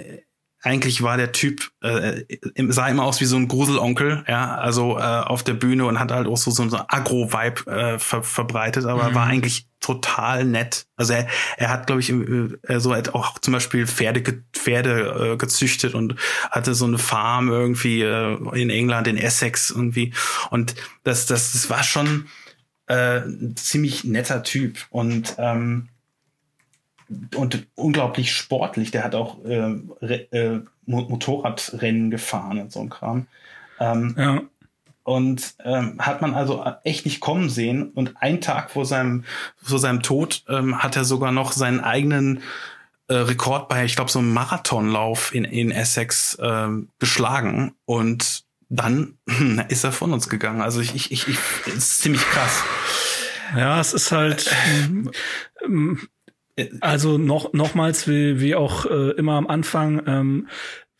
[0.66, 2.24] eigentlich war der Typ, äh,
[2.70, 6.12] sah immer aus wie so ein Gruselonkel, ja, also äh, auf der Bühne und hat
[6.12, 9.16] halt auch so, so, so Agro-Vibe äh, ver verbreitet, aber mhm.
[9.16, 10.88] war eigentlich total nett.
[10.96, 15.38] Also er, er hat, glaube ich, äh, so hat auch zum Beispiel Pferde, Pferde äh,
[15.38, 16.16] gezüchtet und
[16.50, 20.16] hatte so eine Farm irgendwie äh, in England, in Essex irgendwie.
[20.50, 22.26] Und das, das, das war schon
[22.88, 24.86] äh, ein ziemlich netter Typ.
[24.90, 25.90] Und ähm,
[27.36, 28.92] und unglaublich sportlich.
[28.92, 33.28] Der hat auch äh, äh, Motorradrennen gefahren und so ein Kram.
[33.80, 34.42] Ähm, ja.
[35.04, 37.90] Und ähm, hat man also echt nicht kommen sehen.
[37.90, 39.24] Und einen Tag vor seinem,
[39.62, 42.42] vor seinem Tod ähm, hat er sogar noch seinen eigenen
[43.08, 47.76] äh, Rekord bei, ich glaube, so einem Marathonlauf in, in Essex ähm, geschlagen.
[47.86, 48.45] Und
[48.76, 49.18] dann
[49.70, 50.62] ist er von uns gegangen.
[50.62, 52.64] Also ich, ich, ich, ich ist ziemlich krass.
[53.56, 54.54] Ja, es ist halt.
[55.64, 56.02] Ähm,
[56.80, 60.48] also noch nochmals, wie, wie auch äh, immer am Anfang, ähm,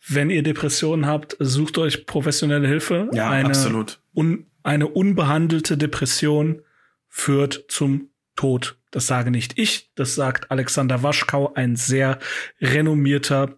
[0.06, 3.08] wenn ihr Depressionen habt, sucht euch professionelle Hilfe.
[3.12, 4.00] Ja, eine absolut.
[4.14, 6.62] Un, eine unbehandelte Depression
[7.08, 8.78] führt zum Tod.
[8.90, 12.18] Das sage nicht ich, das sagt Alexander Waschkau, ein sehr
[12.60, 13.56] renommierter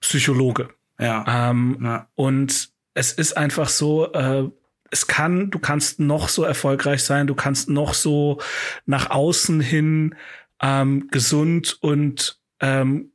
[0.00, 0.70] Psychologe.
[0.98, 1.50] Ja.
[1.50, 2.08] Ähm, ja.
[2.14, 4.48] Und es ist einfach so, äh,
[4.90, 8.40] es kann, du kannst noch so erfolgreich sein, du kannst noch so
[8.86, 10.16] nach außen hin
[10.60, 13.12] ähm, gesund und ähm,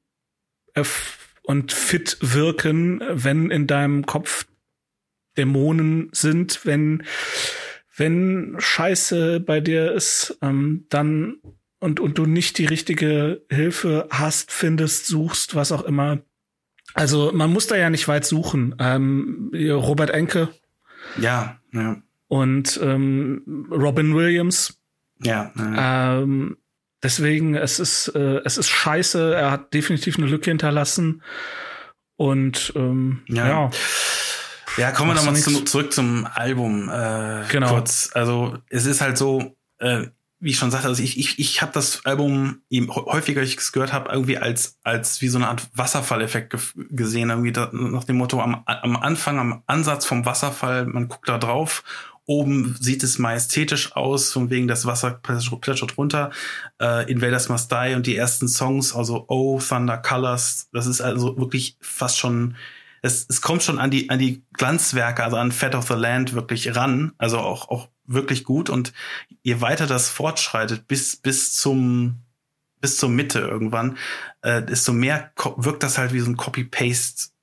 [1.44, 4.46] und fit wirken, wenn in deinem Kopf
[5.38, 7.04] Dämonen sind, wenn
[7.98, 11.38] wenn Scheiße bei dir ist, ähm, dann
[11.80, 16.20] und und du nicht die richtige Hilfe hast, findest, suchst, was auch immer.
[16.96, 18.76] Also man muss da ja nicht weit suchen.
[18.80, 20.50] Ähm, Robert Enke.
[21.18, 21.98] Ja, ja.
[22.28, 24.80] Und ähm, Robin Williams.
[25.22, 25.52] Ja.
[25.56, 26.22] ja.
[26.22, 26.58] Ähm,
[27.06, 29.36] Deswegen, es ist, äh, es ist scheiße.
[29.36, 31.22] Er hat definitiv eine Lücke hinterlassen.
[32.16, 33.48] Und ähm, ja.
[33.48, 33.70] ja.
[34.78, 36.90] Ja, kommen wir nochmal zum, zurück zum Album.
[36.90, 37.70] Äh, genau.
[37.70, 38.10] Kurz.
[38.16, 40.08] Also es ist halt so, äh,
[40.46, 43.92] wie ich schon sagte, also ich, ich, ich habe das Album, häufiger ich es gehört
[43.92, 46.56] habe, irgendwie als, als wie so eine Art Wasserfalleffekt
[46.92, 47.32] gesehen.
[47.32, 51.38] Irgendwie da, nach dem Motto, am, am Anfang, am Ansatz vom Wasserfall, man guckt da
[51.38, 51.84] drauf
[52.28, 56.32] Oben sieht es majestätisch aus, von wegen das Wasser plätschert runter.
[56.82, 61.38] Äh, Invaders Must Die und die ersten Songs, also Oh, Thunder Colors, das ist also
[61.38, 62.56] wirklich fast schon,
[63.04, 66.34] es, es kommt schon an die, an die Glanzwerke, also an Fat of the Land
[66.34, 68.70] wirklich ran, also auch, auch wirklich gut.
[68.70, 68.94] Und
[69.42, 72.22] je weiter das fortschreitet, bis, bis zum,
[72.82, 73.98] bis zur Mitte irgendwann,
[74.42, 77.36] äh, desto mehr wirkt das halt wie so ein Copy-Paste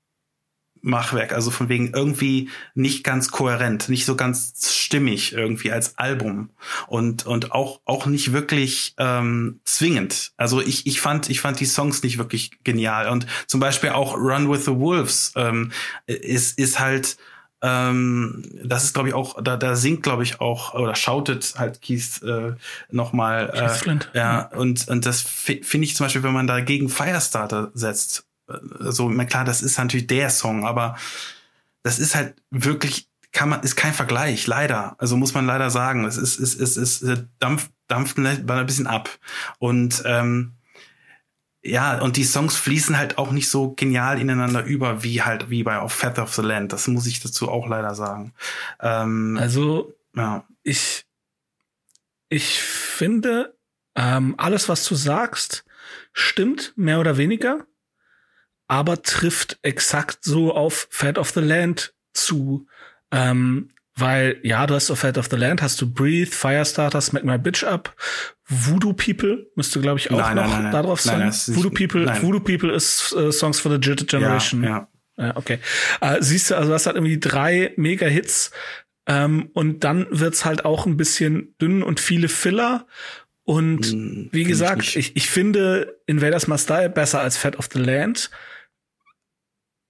[0.83, 6.51] Machwerk, also von wegen irgendwie nicht ganz kohärent, nicht so ganz stimmig irgendwie als Album
[6.88, 10.33] und und auch auch nicht wirklich ähm, zwingend.
[10.37, 14.16] Also ich ich fand ich fand die Songs nicht wirklich genial und zum Beispiel auch
[14.16, 15.70] Run with the Wolves ähm,
[16.07, 17.16] ist ist halt
[17.62, 21.81] ähm, das ist glaube ich auch da da singt glaube ich auch oder schautet halt
[21.81, 22.55] Keith äh,
[22.90, 27.70] noch mal äh, ja und und das finde ich zum Beispiel wenn man dagegen Firestarter
[27.75, 28.27] setzt
[28.79, 30.96] so, klar, das ist natürlich der Song, aber
[31.83, 34.94] das ist halt wirklich, kann man, ist kein Vergleich, leider.
[34.98, 36.05] Also muss man leider sagen.
[36.05, 39.09] Es ist, es ist, es ist, dampft, dampft ein bisschen ab.
[39.59, 40.53] Und ähm,
[41.62, 45.62] ja, und die Songs fließen halt auch nicht so genial ineinander über, wie halt, wie
[45.62, 46.72] bei Auf Feather of the Land.
[46.72, 48.35] Das muss ich dazu auch leider sagen.
[48.81, 50.44] Ähm, also, ja.
[50.62, 51.07] ich,
[52.29, 53.57] ich finde,
[53.94, 55.64] ähm, alles, was du sagst,
[56.12, 57.64] stimmt, mehr oder weniger
[58.72, 62.66] aber trifft exakt so auf Fat of the Land zu.
[63.11, 67.25] Ähm, weil, ja, du hast auf Fat of the Land, hast du Breathe, Firestarter, Smack
[67.25, 67.95] My Bitch Up,
[68.49, 71.33] Voodoo People, müsste, glaube ich, auch nein, noch nein, nein, darauf sein.
[71.47, 74.62] Voodoo People, Voodoo People ist äh, Songs for the Digital Generation.
[74.62, 75.27] Ja, ja.
[75.27, 75.59] ja okay.
[76.01, 78.51] Äh, siehst du, also du hast halt irgendwie drei Mega-Hits
[79.07, 82.87] ähm, und dann wird's halt auch ein bisschen dünn und viele Filler.
[83.45, 87.69] Und hm, wie gesagt, ich, ich, ich finde Invaders Must Die besser als Fat of
[87.73, 88.31] the Land.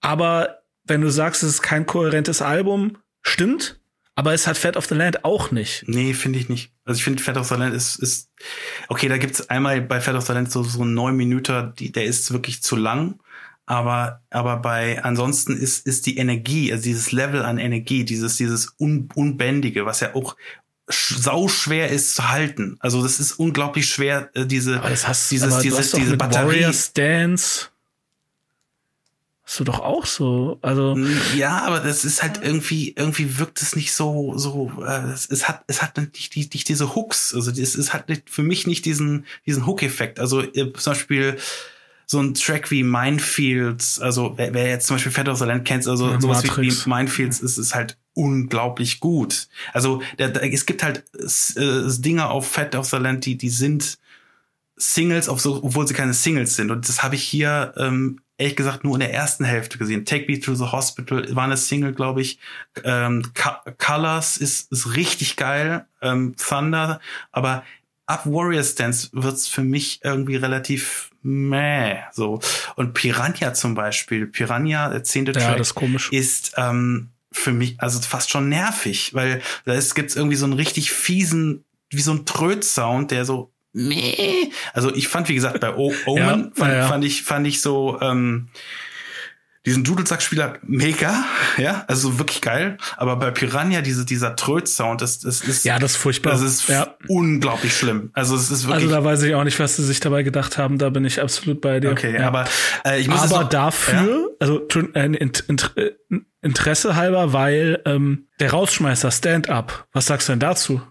[0.01, 3.82] Aber wenn du sagst, es ist kein kohärentes Album, stimmt.
[4.15, 5.85] Aber es hat Fat of the Land auch nicht.
[5.87, 6.73] Nee, finde ich nicht.
[6.85, 8.31] Also ich finde Fat of the Land ist, ist
[8.89, 12.05] okay, da gibt's einmal bei Fat of the Land so, so neun Minuten, die, der
[12.05, 13.19] ist wirklich zu lang.
[13.65, 18.75] Aber, aber bei ansonsten ist, ist die Energie, also dieses Level an Energie, dieses, dieses
[18.79, 20.37] Un, Unbändige, was ja auch
[20.89, 22.77] sau schwer ist zu halten.
[22.81, 26.47] Also das ist unglaublich schwer, äh, diese, Aber das hast, dieses, aber dieses, diese Batterie.
[26.47, 27.69] Warrior Stance.
[29.53, 30.59] Hast du doch auch so.
[30.63, 30.97] Also,
[31.37, 35.47] Ja, aber das ist halt irgendwie, irgendwie wirkt es nicht so, so, äh, es, es
[35.47, 37.35] hat, es hat nicht, die, nicht diese Hooks.
[37.35, 40.21] Also es, es hat nicht, für mich nicht diesen, diesen Hook-Effekt.
[40.21, 41.37] Also äh, zum Beispiel
[42.07, 45.67] so ein Track wie Minefields, also wer, wer jetzt zum Beispiel Fat of the Land
[45.67, 46.87] kennt, also Ja, sowas wie, Matrix.
[46.87, 49.49] wie Minefields ist, ist halt unglaublich gut.
[49.75, 53.51] Also der, der, es gibt halt äh, Dinge auf Fat of the Land, die, die
[53.51, 53.99] sind
[54.79, 56.71] Singles, auf so, obwohl sie keine Singles sind.
[56.71, 60.05] Und das habe ich hier ähm, ehrlich gesagt nur in der ersten Hälfte gesehen.
[60.05, 62.39] Take Me to the Hospital war eine Single, glaube ich.
[62.85, 65.87] Ähm, Co- Colors ist, ist richtig geil.
[66.01, 67.65] Ähm, Thunder, aber
[68.07, 71.99] ab Warrior Stance wird's für mich irgendwie relativ meh.
[72.13, 72.41] So.
[72.75, 77.81] Und Piranha zum Beispiel, Piranha, der zehnte ja, Track, das ist ist ähm, für mich
[77.81, 82.13] also fast schon nervig, weil da ist, gibt's irgendwie so einen richtig fiesen, wie so
[82.13, 84.51] ein Tröd-Sound, der so meh.
[84.73, 87.61] Also ich fand, wie gesagt, bei o Omen Ja, fand, ja, fand ich fand ich
[87.61, 88.49] so ähm,
[89.65, 91.25] diesen Dudelsackspieler mega,
[91.57, 92.79] ja, also wirklich geil.
[92.97, 96.33] Aber bei Piranha diese dieser Tröd-Sound, das das ist Ja, das ist furchtbar.
[96.33, 96.97] das ist ja.
[97.07, 98.11] unglaublich schlimm.
[98.13, 100.59] Also es ist wirklich Also da weiß ich auch nicht, was sie sich dabei gedacht
[100.59, 100.79] haben.
[100.79, 101.93] Da bin ich absolut bei dir.
[101.93, 102.45] okay, aber
[102.85, 105.93] äh, ich muss aber noch- dafür, also Int- Int- äh,
[106.41, 109.87] Interesse halber, weil ähm, der Rausschmeißer Stand-up.
[109.93, 110.83] Was sagst du denn dazu?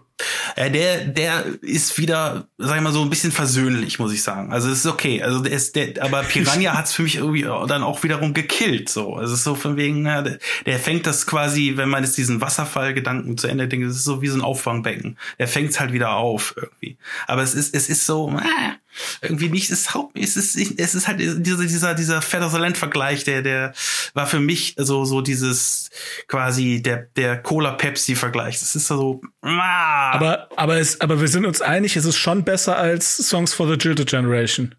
[0.56, 4.52] Äh, der, der ist wieder, sag ich mal, so ein bisschen versöhnlich, muss ich sagen.
[4.52, 5.22] Also es ist okay.
[5.22, 8.88] Also der ist, der, aber Piranha hat's für mich irgendwie dann auch wiederum gekillt.
[8.88, 12.04] So, also es ist so von wegen, ja, der, der fängt das quasi, wenn man
[12.04, 15.18] jetzt diesen Wasserfallgedanken zu Ende denkt, es ist so wie so ein Auffangbecken.
[15.38, 16.96] Der fängt's halt wieder auf irgendwie.
[17.26, 18.72] Aber es ist, es ist so, äh,
[19.20, 22.52] irgendwie nicht, es ist Haupt, es ist, es ist halt dieser, dieser, dieser Fat of
[22.52, 23.72] the Land Vergleich, der, der
[24.14, 25.90] war für mich so, so dieses
[26.28, 28.60] quasi der, der Cola-Pepsi-Vergleich.
[28.60, 32.44] Das ist so, ah, Aber, aber, es, aber wir sind uns einig, es ist schon
[32.44, 34.74] besser als Songs for the Jilted Generation.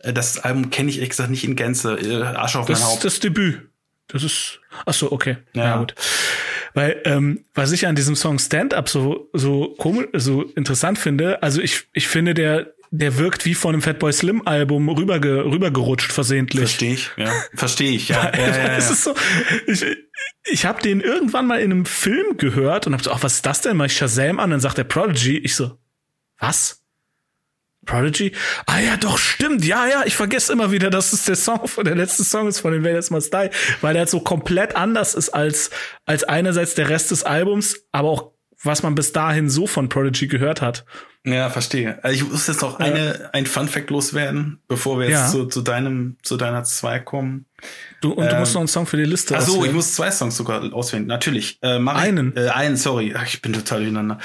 [0.00, 1.94] Äh, Das Album kenne ich ehrlich gesagt nicht in Gänze.
[1.96, 3.04] Äh, Asche auf Das mein ist Haupt.
[3.04, 3.68] das Debüt.
[4.08, 4.60] Das ist.
[4.86, 5.36] Ach so, okay.
[5.52, 5.76] Ja, Ja.
[5.76, 5.94] gut.
[6.74, 11.42] Weil ähm, was ich an diesem Song Stand Up so so komisch, so interessant finde,
[11.42, 16.12] also ich ich finde der der wirkt wie von einem Fatboy Slim Album rüberge, rübergerutscht
[16.12, 16.60] versehentlich.
[16.60, 17.32] Verstehe ich, ja.
[17.54, 18.32] Verstehe ich, ja.
[18.32, 18.76] ja, ja, ja.
[18.76, 19.14] Es ist so,
[19.66, 19.84] ich,
[20.44, 23.46] ich habe den irgendwann mal in einem Film gehört und hab so, ach, was ist
[23.46, 23.76] das denn?
[23.76, 25.78] Mach ich Shazam an, dann sagt der Prodigy, ich so,
[26.38, 26.82] was?
[27.84, 28.32] Prodigy?
[28.66, 29.64] Ah ja, doch, stimmt.
[29.64, 32.60] Ja, ja, ich vergesse immer wieder, dass es der Song von der letzte Song ist
[32.60, 33.48] von den Vegas Must Die,
[33.80, 35.70] weil der halt so komplett anders ist als
[36.04, 40.26] als einerseits der Rest des Albums, aber auch was man bis dahin so von Prodigy
[40.26, 40.84] gehört hat.
[41.24, 42.02] ja, verstehe.
[42.02, 45.28] Also ich muss jetzt noch eine, ein Fun Fact loswerden, bevor wir jetzt Ja.
[45.28, 47.46] zu, zu deinem, zu deiner zwei kommen.
[48.00, 49.94] Du und du Ähm, musst noch einen Song für die Liste Ach so, ich muss
[49.94, 51.06] zwei Songs sogar auswählen.
[51.06, 51.58] Natürlich.
[51.62, 52.36] Äh, mach Einen?
[52.36, 53.14] Äh, einen, sorry.
[53.16, 54.18] Ach, ich bin total durcheinander.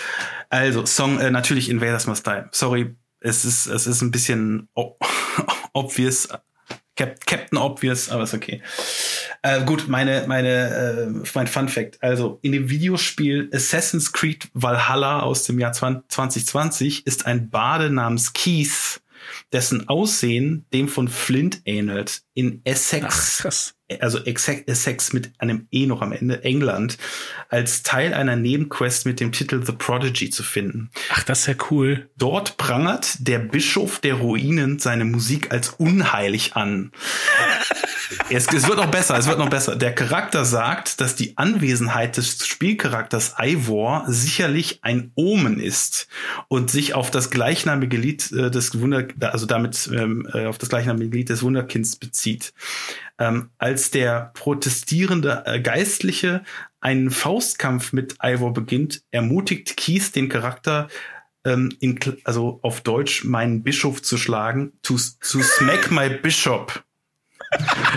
[0.49, 2.41] Also, Song, äh, natürlich Invaders Must Die.
[2.51, 4.97] Sorry, es ist, es ist ein bisschen o-
[5.73, 6.27] obvious.
[6.95, 8.61] Cap Captain Obvious, aber ist okay.
[9.41, 12.01] Äh, gut, meine, meine, äh, mein Fun Fact.
[12.01, 17.89] Also, in dem Videospiel Assassin's Creed Valhalla aus dem Jahr 20, 2020 ist ein Bade
[17.89, 19.01] namens Keith,
[19.53, 22.23] dessen Aussehen dem von Flint ähnelt.
[22.33, 26.97] In Essex Ach, also Essex mit einem E noch am Ende, England,
[27.49, 30.89] als Teil einer Nebenquest mit dem Titel The Prodigy zu finden.
[31.09, 32.09] Ach, das ist ja cool.
[32.17, 36.91] Dort prangert der Bischof der Ruinen seine Musik als unheilig an.
[38.29, 39.75] Es, es wird noch besser, es wird noch besser.
[39.75, 46.07] Der Charakter sagt, dass die Anwesenheit des Spielcharakters Ivor sicherlich ein Omen ist
[46.47, 50.69] und sich auf das gleichnamige Lied äh, des Wunder, also damit ähm, äh, auf das
[50.69, 52.53] gleichnamige Lied des Wunderkinds bezieht.
[53.19, 56.43] Ähm, als der protestierende äh, Geistliche
[56.81, 60.89] einen Faustkampf mit Ivor beginnt, ermutigt Keith den Charakter,
[61.45, 66.83] ähm, in, also auf Deutsch meinen Bischof zu schlagen, to, to smack my bishop.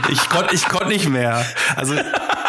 [0.08, 1.44] Ich konnte ich konnt nicht mehr.
[1.76, 1.94] Also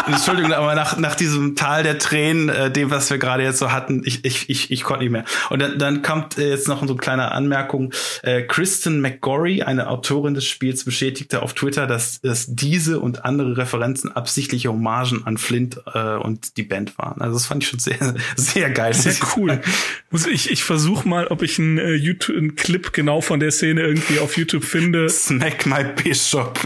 [0.08, 3.72] Entschuldigung, aber nach, nach diesem Tal der Tränen, äh, dem, was wir gerade jetzt so
[3.72, 5.26] hatten, ich, ich, ich, ich konnte nicht mehr.
[5.50, 7.93] Und dann, dann kommt äh, jetzt noch so eine kleine Anmerkung.
[8.24, 13.58] Äh, Kristen McGorry, eine Autorin des Spiels, bestätigte auf Twitter, dass, dass diese und andere
[13.58, 17.22] Referenzen absichtliche Hommagen an Flint äh, und die Band waren.
[17.22, 18.93] Also das fand ich schon sehr, sehr geil.
[18.93, 19.62] Sehr cool.
[20.10, 23.52] Muss ich ich versuche mal, ob ich einen, äh, YouTube, einen Clip genau von der
[23.52, 25.10] Szene irgendwie auf YouTube finde.
[25.10, 26.60] Smack my bishop.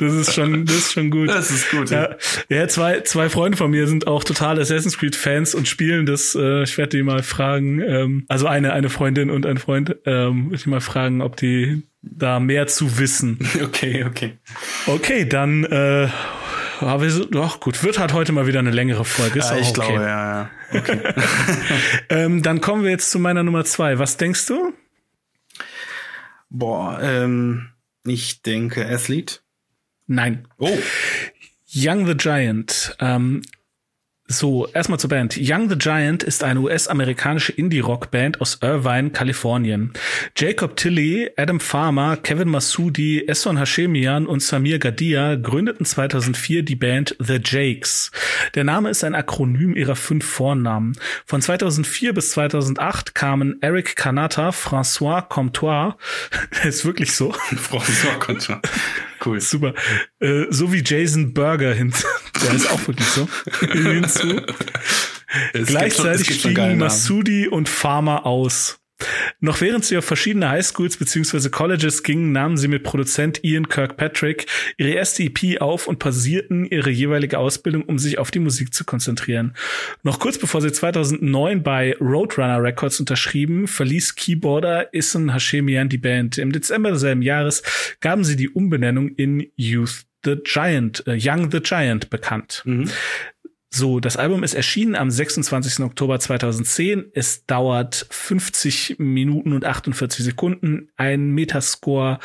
[0.00, 1.28] Das ist schon, das ist schon gut.
[1.28, 2.16] Das ist gut, Ja,
[2.48, 6.34] ja zwei, zwei Freunde von mir sind auch total Assassin's Creed Fans und spielen das.
[6.34, 7.80] Äh, ich werde die mal fragen.
[7.80, 9.96] Ähm, also eine, eine Freundin und ein Freund.
[10.06, 13.38] Ähm, ich mal fragen, ob die da mehr zu wissen.
[13.62, 14.38] Okay, okay.
[14.86, 16.08] Okay, dann, äh,
[16.80, 19.38] aber wir sind, doch gut, wird halt heute mal wieder eine längere Folge.
[19.38, 19.80] Ist Ja, ich okay.
[19.80, 20.50] glaube, ja, ja.
[20.78, 21.00] Okay.
[22.08, 23.98] ähm, dann kommen wir jetzt zu meiner Nummer zwei.
[23.98, 24.72] Was denkst du?
[26.48, 27.68] Boah, ähm,
[28.04, 29.40] ich denke Athlete.
[30.10, 30.48] Nein.
[30.58, 30.76] Oh.
[31.72, 32.96] Young the Giant.
[32.98, 33.42] Ähm,
[34.26, 35.36] so, erstmal zur Band.
[35.40, 39.92] Young the Giant ist eine US-amerikanische Indie-Rock-Band aus Irvine, Kalifornien.
[40.36, 47.14] Jacob Tilley, Adam Farmer, Kevin Masudi, Esson Hashemian und Samir Gadia gründeten 2004 die Band
[47.20, 48.10] The Jakes.
[48.56, 50.96] Der Name ist ein Akronym ihrer fünf Vornamen.
[51.24, 55.94] Von 2004 bis 2008 kamen Eric Kanata, François Comtois,
[56.64, 57.32] ist wirklich so.
[57.54, 58.60] François Comtois.
[59.24, 59.40] Cool.
[59.40, 59.74] Super.
[60.20, 61.92] Äh, so wie Jason Burger hin.
[62.42, 63.28] Der ist auch wirklich so.
[63.60, 64.40] hinzu.
[65.52, 68.79] Gleichzeitig schon, stiegen Masudi und Farmer aus.
[69.40, 71.48] Noch während sie auf verschiedene Highschools bzw.
[71.48, 76.90] Colleges gingen, nahmen sie mit Produzent Ian Kirkpatrick ihre erste EP auf und pausierten ihre
[76.90, 79.54] jeweilige Ausbildung, um sich auf die Musik zu konzentrieren.
[80.02, 86.38] Noch kurz bevor sie 2009 bei Roadrunner Records unterschrieben, verließ Keyboarder Issen Hashemian die Band.
[86.38, 87.62] Im Dezember desselben Jahres
[88.00, 92.62] gaben sie die Umbenennung in Youth the Giant, äh, Young the Giant bekannt.
[92.64, 92.90] Mhm.
[93.72, 95.84] So, das Album ist erschienen am 26.
[95.84, 97.12] Oktober 2010.
[97.14, 100.90] Es dauert 50 Minuten und 48 Sekunden.
[100.96, 102.18] Ein Metascore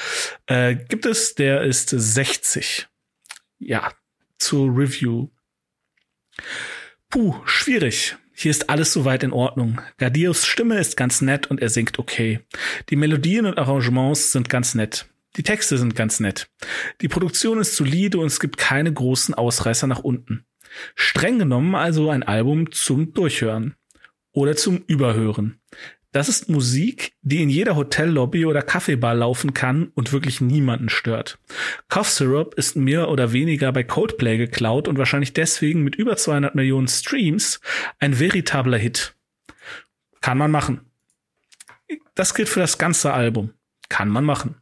[0.48, 2.88] äh, gibt es, der ist 60.
[3.60, 3.92] Ja,
[4.40, 5.30] zur Review.
[7.10, 8.18] Puh, schwierig.
[8.34, 9.80] Hier ist alles soweit in Ordnung.
[9.98, 12.42] Gardios Stimme ist ganz nett und er singt okay.
[12.90, 15.06] Die Melodien und Arrangements sind ganz nett.
[15.38, 16.50] Die Texte sind ganz nett.
[17.02, 20.46] Die Produktion ist solide und es gibt keine großen Ausreißer nach unten.
[20.96, 23.76] Streng genommen also ein Album zum Durchhören
[24.32, 25.60] oder zum Überhören.
[26.16, 31.40] Das ist Musik, die in jeder Hotellobby oder Kaffeebar laufen kann und wirklich niemanden stört.
[31.90, 36.56] Cough Syrup ist mehr oder weniger bei Coldplay geklaut und wahrscheinlich deswegen mit über 200
[36.56, 37.60] Millionen Streams
[38.00, 39.14] ein veritabler Hit.
[40.22, 40.90] Kann man machen.
[42.14, 43.54] Das gilt für das ganze Album.
[43.90, 44.56] Kann man machen.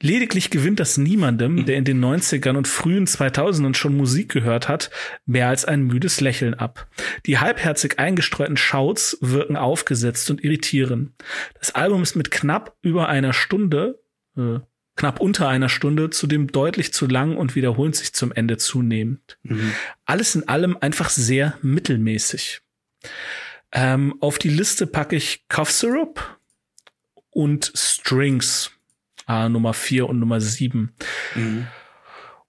[0.00, 4.90] Lediglich gewinnt das niemandem, der in den 90ern und frühen 2000ern schon Musik gehört hat,
[5.26, 6.88] mehr als ein müdes Lächeln ab.
[7.26, 11.14] Die halbherzig eingestreuten Shouts wirken aufgesetzt und irritieren.
[11.58, 14.00] Das Album ist mit knapp über einer Stunde,
[14.36, 14.60] äh,
[14.96, 19.38] knapp unter einer Stunde, zudem deutlich zu lang und wiederholt sich zum Ende zunehmend.
[19.42, 19.72] Mhm.
[20.04, 22.60] Alles in allem einfach sehr mittelmäßig.
[23.72, 26.38] Ähm, auf die Liste packe ich Cough Syrup
[27.30, 28.72] und Strings
[29.30, 30.92] äh, Nummer 4 und Nummer 7.
[31.34, 31.66] Mhm.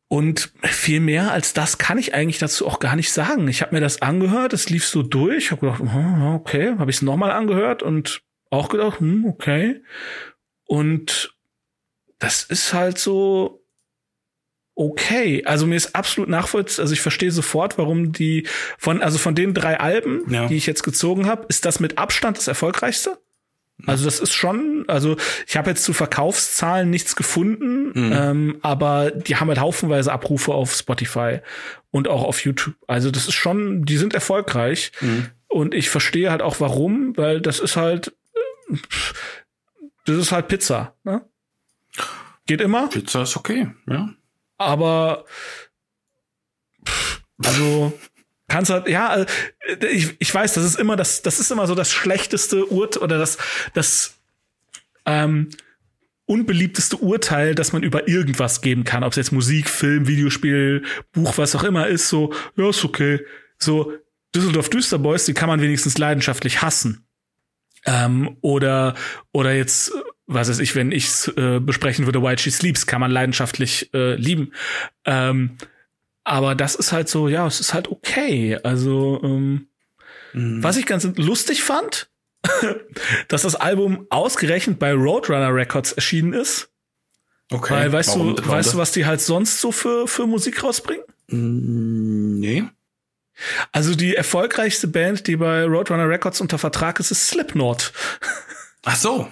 [0.08, 3.48] Und viel mehr als das kann ich eigentlich dazu auch gar nicht sagen.
[3.48, 6.98] Ich habe mir das angehört, es lief so durch, habe gedacht, hm, okay, habe ich
[6.98, 9.82] es nochmal angehört und auch gedacht, hm, okay.
[10.66, 11.34] Und
[12.20, 13.64] das ist halt so
[14.76, 15.46] okay.
[15.46, 19.54] Also mir ist absolut nachvollziehbar, also ich verstehe sofort, warum die von also von den
[19.54, 20.48] drei Alben, ja.
[20.48, 23.18] die ich jetzt gezogen habe, ist das mit Abstand das erfolgreichste.
[23.88, 25.18] Also das ist schon, also
[25.48, 28.12] ich habe jetzt zu Verkaufszahlen nichts gefunden, mhm.
[28.14, 31.40] ähm, aber die haben halt haufenweise Abrufe auf Spotify
[31.92, 32.76] und auch auf YouTube.
[32.88, 35.28] Also das ist schon, die sind erfolgreich mhm.
[35.48, 38.14] und ich verstehe halt auch warum, weil das ist halt,
[40.06, 40.94] das ist halt Pizza.
[41.04, 41.26] Ne?
[42.46, 42.88] Geht immer.
[42.88, 44.10] Pizza ist okay, ja.
[44.58, 45.26] Aber
[47.44, 47.94] also
[48.52, 49.26] kannst ja, äh,
[49.88, 53.18] ich, ich weiß, das ist immer das, das ist immer so das schlechteste Urteil oder
[53.18, 53.38] das,
[53.74, 54.18] das
[55.06, 55.50] ähm,
[56.26, 59.04] unbeliebteste Urteil, das man über irgendwas geben kann.
[59.04, 63.20] Ob es jetzt Musik, Film, Videospiel, Buch, was auch immer ist, so, ja, ist okay.
[63.58, 63.94] So,
[64.36, 67.06] Düsseldorf Düsterboys, die kann man wenigstens leidenschaftlich hassen.
[67.86, 68.96] Ähm, oder,
[69.34, 69.92] oder jetzt,
[70.28, 74.16] was weiß ich, wenn ich äh, besprechen würde, White She Sleeps, kann man leidenschaftlich äh,
[74.16, 74.54] lieben.
[75.06, 75.58] Ähm,
[76.24, 78.58] aber das ist halt so, ja, es ist halt okay.
[78.64, 79.68] Also, ähm,
[80.34, 80.64] mhm.
[80.64, 82.10] was ich ganz lustig fand,
[83.28, 86.70] dass das Album ausgerechnet bei Roadrunner Records erschienen ist.
[87.52, 87.74] Okay.
[87.74, 90.64] Weil, weißt warum, du, warum weißt du, was die halt sonst so für, für Musik
[90.64, 91.04] rausbringen?
[91.28, 92.64] Mm, nee.
[93.72, 97.92] Also die erfolgreichste Band, die bei Roadrunner Records unter Vertrag ist, ist Slipknot.
[98.84, 99.28] Ach so.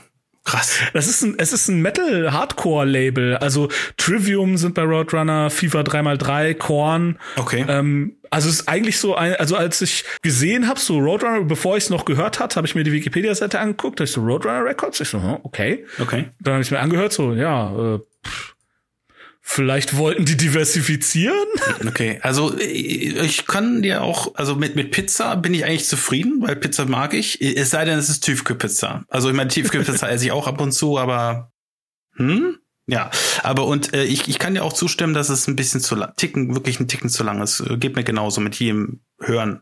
[0.49, 0.79] Krass.
[0.93, 3.37] Das ist ein, es ist ein Metal-Hardcore-Label.
[3.37, 7.19] Also Trivium sind bei Roadrunner, FIFA 3x3, Korn.
[7.35, 7.63] Okay.
[7.67, 11.77] Ähm, also es ist eigentlich so ein, also als ich gesehen habe, so Roadrunner, bevor
[11.77, 14.65] ich es noch gehört hatte, habe ich mir die Wikipedia-Seite angeguckt, da ich so Roadrunner
[14.65, 15.85] Records, ich so, hm, okay.
[15.99, 16.31] Okay.
[16.39, 18.55] Dann habe ich mir angehört, so, ja, äh, pff,
[19.41, 21.47] Vielleicht wollten die diversifizieren?
[21.87, 26.55] Okay, also ich kann dir auch, also mit, mit Pizza bin ich eigentlich zufrieden, weil
[26.55, 27.41] Pizza mag ich.
[27.41, 29.05] Es sei denn, es ist Tiefkühlpizza.
[29.07, 31.51] Also ich meine, Tiefkühlpizza esse ich auch ab und zu, aber
[32.15, 32.57] hm?
[32.87, 33.11] Ja,
[33.43, 36.13] aber und äh, ich, ich kann dir auch zustimmen, dass es ein bisschen zu lang,
[36.15, 37.63] ticken, wirklich ein Ticken zu lang ist.
[37.79, 39.61] Geht mir genauso mit jedem Hören.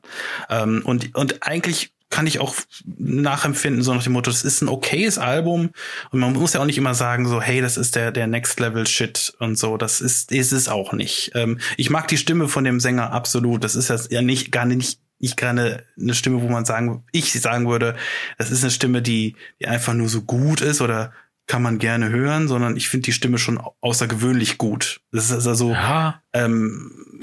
[0.49, 2.55] Ähm, und, und eigentlich kann ich auch
[2.85, 5.71] nachempfinden, so nach dem Motto, das ist ein okayes Album
[6.11, 8.59] und man muss ja auch nicht immer sagen, so, hey, das ist der, der Next
[8.59, 11.31] Level Shit und so, das ist, ist es auch nicht.
[11.35, 15.01] Ähm, ich mag die Stimme von dem Sänger absolut, das ist ja nicht, gar nicht,
[15.19, 17.95] nicht gerade eine Stimme, wo man sagen, ich sagen würde,
[18.37, 21.11] das ist eine Stimme, die, die einfach nur so gut ist oder
[21.47, 25.01] kann man gerne hören, sondern ich finde die Stimme schon außergewöhnlich gut.
[25.11, 26.21] Das ist also, ja.
[26.33, 27.21] ähm,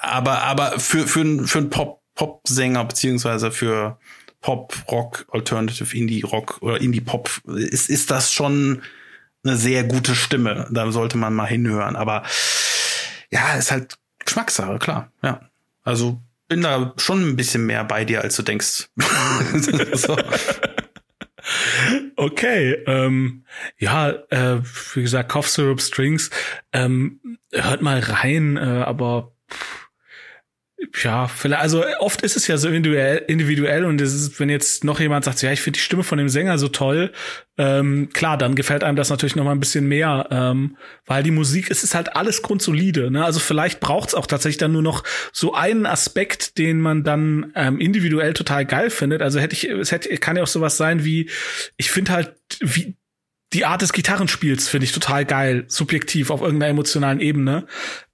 [0.00, 3.98] aber aber für für für einen Pop Pop-Sänger beziehungsweise für
[4.40, 8.82] Pop, Rock, Alternative Indie Rock oder Indie Pop ist ist das schon
[9.44, 10.68] eine sehr gute Stimme.
[10.70, 11.96] Da sollte man mal hinhören.
[11.96, 12.24] Aber
[13.30, 15.10] ja, ist halt Geschmackssache, klar.
[15.22, 15.48] Ja,
[15.82, 18.88] also bin da schon ein bisschen mehr bei dir, als du denkst.
[19.94, 20.16] so.
[22.16, 23.44] Okay, ähm,
[23.78, 24.60] ja, äh,
[24.94, 26.30] wie gesagt, Cough Syrup Strings,
[26.72, 29.32] ähm, hört mal rein, äh, aber
[31.02, 34.84] ja, vielleicht, also oft ist es ja so individuell, individuell und es ist, wenn jetzt
[34.84, 37.12] noch jemand sagt, ja, ich finde die Stimme von dem Sänger so toll,
[37.56, 40.76] ähm, klar, dann gefällt einem das natürlich noch mal ein bisschen mehr, ähm,
[41.06, 43.24] weil die Musik, es ist halt alles grundsolide, ne?
[43.24, 47.52] Also vielleicht braucht es auch tatsächlich dann nur noch so einen Aspekt, den man dann
[47.54, 49.22] ähm, individuell total geil findet.
[49.22, 51.30] Also hätte ich, es hätte, kann ja auch sowas sein wie,
[51.76, 52.96] ich finde halt, wie
[53.54, 57.66] die Art des Gitarrenspiels finde ich total geil, subjektiv auf irgendeiner emotionalen Ebene.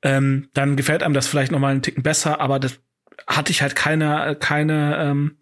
[0.02, 2.78] Ähm, dann gefällt einem das vielleicht noch mal einen Ticken besser, aber das
[3.26, 5.38] hatte ich halt keine keine ähm,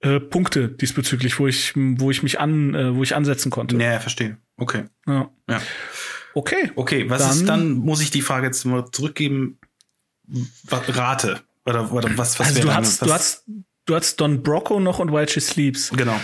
[0.00, 3.76] äh, Punkte diesbezüglich, wo ich wo ich mich an äh, wo ich ansetzen konnte.
[3.76, 4.38] Ja, verstehe.
[4.56, 4.84] Okay.
[5.06, 5.30] Ja.
[5.48, 5.60] ja.
[6.34, 6.70] Okay.
[6.76, 9.58] Okay, was dann, ist dann muss ich die Frage jetzt mal zurückgeben
[10.70, 13.44] Rate oder, oder was was also du hast, du hast
[13.86, 15.90] du hast Don Brocco noch und While She Sleeps.
[15.90, 16.20] Genau.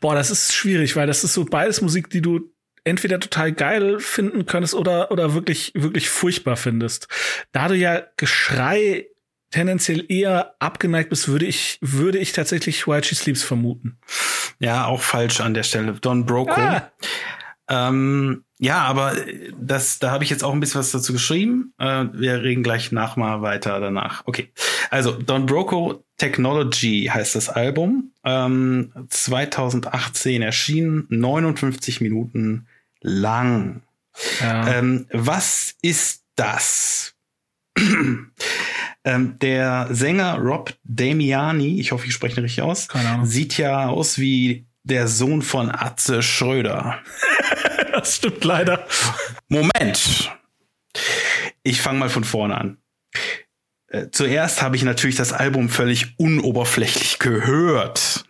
[0.00, 2.52] Boah, das ist schwierig, weil das ist so beides Musik, die du
[2.84, 7.08] entweder total geil finden könntest oder, oder wirklich, wirklich furchtbar findest.
[7.52, 9.06] Da du ja Geschrei
[9.50, 13.98] tendenziell eher abgeneigt bist, würde ich, würde ich tatsächlich While She Sleeps vermuten.
[14.58, 15.92] Ja, auch falsch an der Stelle.
[15.94, 16.52] Don Broco.
[16.52, 16.90] Ah.
[17.68, 19.16] Ähm, ja, aber
[19.58, 21.72] das, da habe ich jetzt auch ein bisschen was dazu geschrieben.
[21.78, 24.22] Äh, wir reden gleich nach mal weiter danach.
[24.26, 24.52] Okay.
[24.90, 28.12] Also Don Broco Technology heißt das Album.
[28.22, 32.66] Ähm, 2018 erschienen, 59 Minuten
[33.00, 33.80] lang.
[34.42, 34.76] Ja.
[34.76, 37.14] Ähm, was ist das?
[39.04, 42.88] ähm, der Sänger Rob Damiani, ich hoffe, ich spreche ihn richtig aus,
[43.22, 46.98] sieht ja aus wie der Sohn von Atze Schröder.
[47.92, 48.86] das stimmt leider.
[49.48, 50.30] Moment.
[51.62, 52.78] Ich fange mal von vorne an.
[53.88, 58.24] Äh, zuerst habe ich natürlich das Album völlig unoberflächlich gehört.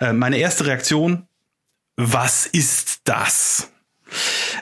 [0.00, 1.26] Äh, meine erste Reaktion,
[1.96, 3.70] was ist das?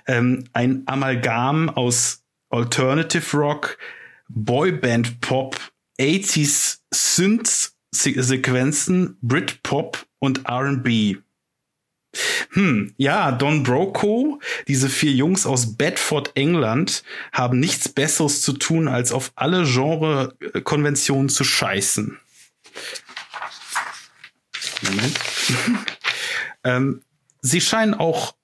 [0.07, 3.79] Ähm, ein Amalgam aus Alternative Rock,
[4.29, 5.59] Boyband Pop,
[5.99, 6.79] 80s
[7.91, 11.17] Synth Sequenzen, Britpop und R&B.
[12.51, 18.89] Hm, ja, Don Broco, diese vier Jungs aus Bedford, England, haben nichts Besseres zu tun,
[18.89, 22.19] als auf alle Genre-Konventionen zu scheißen.
[24.83, 25.21] Moment.
[26.65, 27.03] ähm,
[27.43, 28.35] sie scheinen auch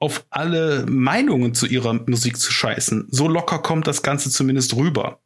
[0.00, 3.06] auf alle Meinungen zu ihrer Musik zu scheißen.
[3.10, 5.20] So locker kommt das Ganze zumindest rüber.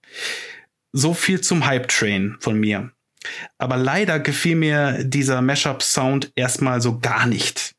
[0.92, 2.92] So viel zum Hype Train von mir.
[3.58, 7.74] Aber leider gefiel mir dieser Mashup-Sound erstmal so gar nicht.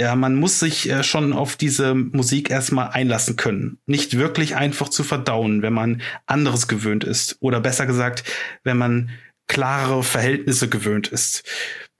[0.00, 3.78] Ja, man muss sich äh, schon auf diese Musik erstmal einlassen können.
[3.86, 7.36] Nicht wirklich einfach zu verdauen, wenn man anderes gewöhnt ist.
[7.40, 8.22] Oder besser gesagt,
[8.62, 9.10] wenn man
[9.48, 11.42] klarere Verhältnisse gewöhnt ist.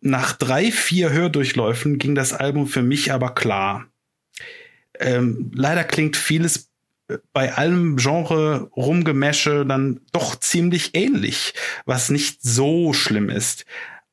[0.00, 3.86] Nach drei, vier Hördurchläufen ging das Album für mich aber klar.
[5.00, 6.70] Ähm, leider klingt vieles
[7.32, 11.54] bei allem Genre Rumgemäsche dann doch ziemlich ähnlich,
[11.86, 13.64] was nicht so schlimm ist.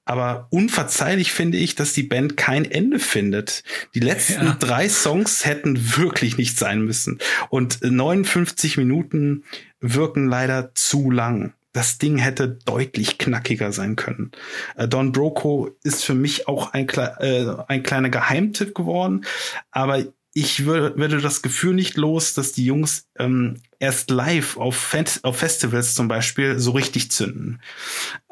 [0.05, 3.63] Aber unverzeihlich finde ich, dass die Band kein Ende findet.
[3.95, 4.57] Die letzten ja.
[4.59, 7.17] drei Songs hätten wirklich nicht sein müssen.
[7.49, 9.43] Und 59 Minuten
[9.79, 11.53] wirken leider zu lang.
[11.73, 14.31] Das Ding hätte deutlich knackiger sein können.
[14.77, 19.25] Äh, Don Broco ist für mich auch ein, äh, ein kleiner Geheimtipp geworden,
[19.71, 20.05] aber
[20.37, 25.23] ich würde, würde das Gefühl nicht los, dass die Jungs ähm, erst live auf, Fest
[25.23, 27.61] auf Festivals zum Beispiel so richtig zünden.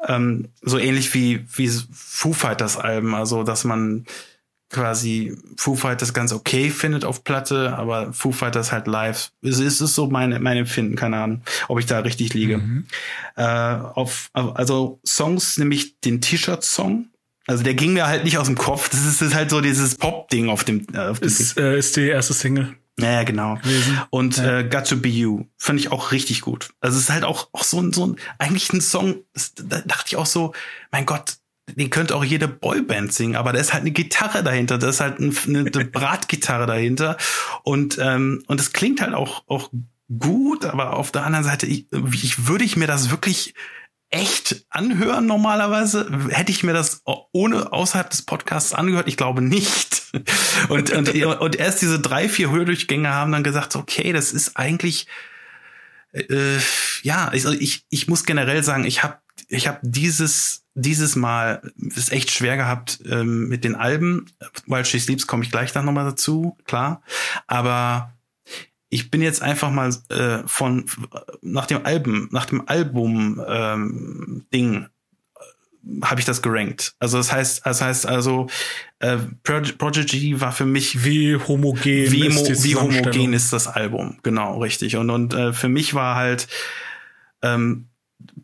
[0.06, 4.04] Ähm, so ähnlich wie, wie Foo Fighters Alben, also dass man
[4.68, 9.32] quasi Foo Fighters ganz okay findet auf Platte, aber Foo Fighters halt live.
[9.40, 12.58] Es ist, ist so mein, mein Empfinden, keine Ahnung, ob ich da richtig liege.
[12.58, 12.84] Mhm.
[13.36, 17.06] Äh, auf, also Songs, nämlich den T-Shirt-Song,
[17.46, 18.88] Also der ging mir halt nicht aus dem Kopf.
[18.88, 20.86] Das ist, das ist halt so dieses Pop-Ding auf dem.
[20.92, 22.74] Äh, auf dem ist, äh, ist die erste Single.
[22.98, 23.56] Ja, ja genau.
[23.56, 24.00] Gewesen.
[24.10, 24.60] Und Ja.
[24.60, 26.70] äh, Got to Be You fand ich auch richtig gut.
[26.80, 29.80] Also es ist halt auch, auch so ein, so ein, eigentlich ein Song, das, da
[29.80, 30.52] dachte ich auch so,
[30.92, 31.34] mein Gott,
[31.76, 35.00] den könnte auch jede Boyband singen, aber da ist halt eine Gitarre dahinter, da ist
[35.00, 37.16] halt ein, eine, eine Bratgitarre dahinter
[37.62, 39.70] und ähm, und es klingt halt auch auch
[40.18, 41.86] gut, aber auf der anderen Seite, ich,
[42.22, 43.54] ich würde ich mir das wirklich
[44.14, 46.08] echt anhören normalerweise?
[46.28, 47.02] Hätte ich mir das
[47.32, 49.08] ohne außerhalb des Podcasts angehört?
[49.08, 50.02] Ich glaube nicht.
[50.68, 55.08] Und, und, und erst diese drei, vier Hördurchgänge haben dann gesagt, okay, das ist eigentlich,
[56.12, 56.58] äh,
[57.02, 62.12] ja, also ich, ich muss generell sagen, ich habe ich hab dieses, dieses Mal ist
[62.12, 64.26] echt schwer gehabt ähm, mit den Alben.
[64.66, 67.02] While She Sleeps komme ich gleich dann nochmal dazu, klar.
[67.48, 68.13] Aber
[68.94, 70.84] ich bin jetzt einfach mal äh, von
[71.42, 74.86] nach dem Album, nach dem Album ähm, Ding
[76.02, 76.94] habe ich das gerankt.
[76.98, 78.46] Also das heißt, das heißt also
[79.00, 83.66] äh, Pro Prodigy war für mich Wie homogen wie, ist mo- wie homogen ist das
[83.66, 84.96] Album, genau richtig.
[84.96, 86.46] Und und äh, für mich war halt
[87.42, 87.88] ähm,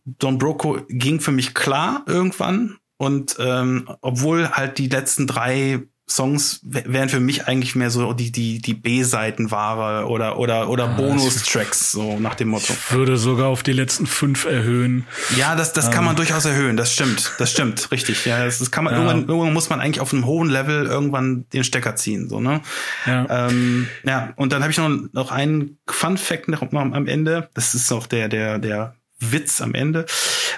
[0.05, 6.59] Don Broco ging für mich klar irgendwann und ähm, obwohl halt die letzten drei Songs
[6.65, 10.97] wären für mich eigentlich mehr so die die die B-Seiten ware oder oder oder Ah,
[10.97, 12.73] Bonus-Tracks so nach dem Motto.
[12.73, 15.07] Ich würde sogar auf die letzten fünf erhöhen.
[15.37, 16.77] Ja, das, das kann man durchaus erhöhen.
[16.77, 17.33] Das stimmt.
[17.39, 17.91] Das stimmt.
[17.93, 18.25] Richtig.
[18.27, 18.99] Ja, das, das kann man, Ja.
[18.99, 22.61] irgendwann, irgendwann muss man eigentlich auf einem hohen Level irgendwann den Stecker ziehen, so, ne?
[23.07, 23.47] Ja.
[23.49, 27.49] Ähm, ja, und dann habe ich noch, noch einen Fun Fact noch am am Ende.
[27.55, 30.07] Das ist auch der, der, der Witz am Ende.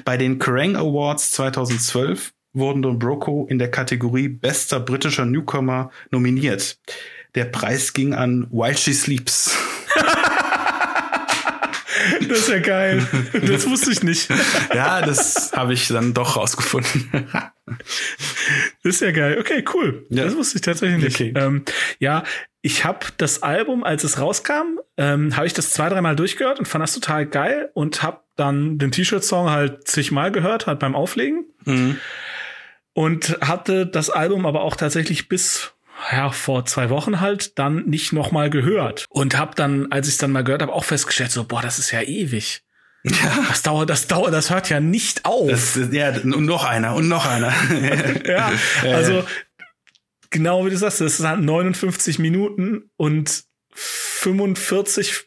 [0.04, 6.78] Bei den Kerrang Awards 2012 wurden Don Broco in der Kategorie bester britischer Newcomer nominiert.
[7.34, 9.56] Der Preis ging an While She Sleeps.
[12.28, 13.06] Das ist ja geil.
[13.46, 14.28] Das wusste ich nicht.
[14.74, 17.28] ja, das habe ich dann doch rausgefunden.
[18.82, 19.38] Das ist ja geil.
[19.38, 20.06] Okay, cool.
[20.08, 20.24] Ja.
[20.24, 21.20] Das wusste ich tatsächlich nicht.
[21.20, 21.32] Okay.
[21.36, 21.64] Ähm,
[21.98, 22.24] ja,
[22.60, 26.66] ich habe das Album, als es rauskam, ähm, habe ich das zwei, dreimal durchgehört und
[26.66, 31.44] fand das total geil und habe dann den T-Shirt-Song halt zigmal gehört, halt beim Auflegen
[31.64, 31.98] mhm.
[32.94, 35.72] Und hatte das Album aber auch tatsächlich bis
[36.10, 40.14] ja, vor zwei Wochen halt dann nicht noch mal gehört und habe dann, als ich
[40.14, 42.62] es dann mal gehört habe, auch festgestellt, so boah, das ist ja ewig.
[43.04, 43.44] Ja.
[43.48, 45.50] Das dauert, das dauert, das hört ja nicht auf.
[45.50, 47.52] Das, ja, und noch einer und noch einer.
[48.26, 49.24] ja, also
[50.30, 55.24] genau wie du sagst, das sind halt 59 Minuten und 45,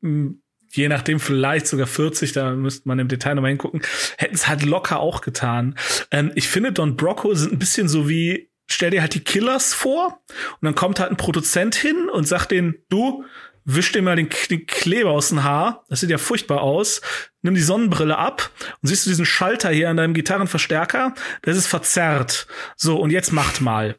[0.00, 0.34] mh,
[0.72, 3.82] je nachdem vielleicht sogar 40, da müsste man im Detail nochmal hingucken,
[4.16, 5.76] hätten es halt locker auch getan.
[6.10, 9.74] Ähm, ich finde, Don Brocco sind ein bisschen so wie, stell dir halt die Killers
[9.74, 13.24] vor und dann kommt halt ein Produzent hin und sagt denen, du,
[13.64, 17.00] wisch dir mal den, den Kleber aus dem Haar, das sieht ja furchtbar aus,
[17.42, 18.50] nimm die Sonnenbrille ab
[18.80, 22.46] und siehst du diesen Schalter hier an deinem Gitarrenverstärker, das ist verzerrt.
[22.76, 23.96] So, und jetzt macht mal.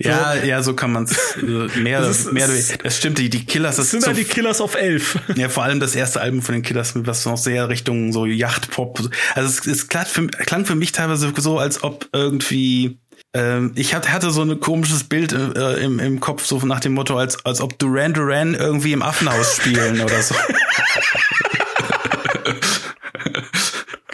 [0.00, 1.36] Ja, ja, so kann man es
[1.76, 2.48] mehr, Das ist- mehr.
[2.82, 5.18] Das stimmt, die, die Killers, das Das sind so, halt die Killers auf elf.
[5.36, 9.00] ja vor allem das erste Album von den Killers, was noch sehr Richtung so Yachtpop.
[9.34, 12.98] Also es, es klang, für, klang für mich teilweise so, als ob irgendwie
[13.32, 16.94] ähm, ich hatte, hatte so ein komisches Bild äh, im, im Kopf, so nach dem
[16.94, 20.34] Motto, als, als ob Duran Duran irgendwie im Affenhaus spielen oder so.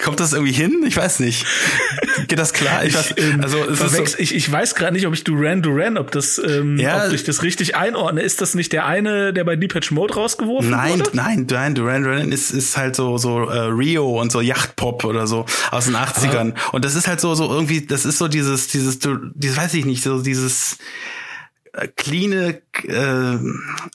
[0.05, 0.85] Kommt das irgendwie hin?
[0.87, 1.47] Ich weiß nicht.
[2.29, 2.85] Geht das klar?
[2.85, 6.11] Ich weiß, ähm, also so, ich, ich weiß gerade nicht, ob ich Duran Duran, ob
[6.11, 7.07] das, ähm, Ja.
[7.07, 8.23] ob ich das richtig einordne.
[8.23, 11.11] Ist das nicht der eine, der bei Depeche Mode rausgeworfen Nein, wurde?
[11.15, 15.27] nein, Duran Duran Duran ist, ist halt so, so äh, Rio und so Yachtpop oder
[15.27, 16.55] so aus den 80ern.
[16.73, 19.85] Und das ist halt so, so irgendwie, das ist so dieses, dieses, dieses weiß ich
[19.85, 20.79] nicht, so dieses
[21.97, 23.35] cleane, äh,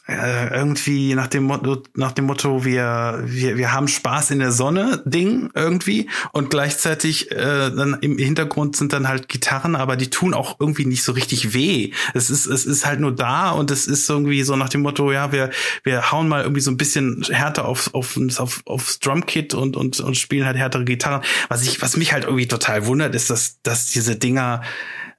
[0.07, 4.51] äh, irgendwie nach dem Motto, nach dem Motto, wir, wir, wir haben Spaß in der
[4.51, 10.09] Sonne Ding irgendwie und gleichzeitig äh, dann im Hintergrund sind dann halt Gitarren, aber die
[10.09, 11.91] tun auch irgendwie nicht so richtig weh.
[12.13, 15.11] Es ist, es ist halt nur da und es ist irgendwie so nach dem Motto,
[15.11, 15.49] ja, wir,
[15.84, 19.99] wir hauen mal irgendwie so ein bisschen härter auf, auf, auf, aufs Drumkit und, und,
[19.99, 21.21] und spielen halt härtere Gitarren.
[21.49, 24.61] Was ich, was mich halt irgendwie total wundert, ist, dass, dass diese Dinger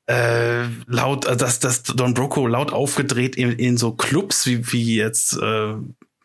[0.07, 4.96] äh, laut, äh, dass das Don Broco laut aufgedreht in, in so Clubs wie wie
[4.96, 5.74] jetzt äh,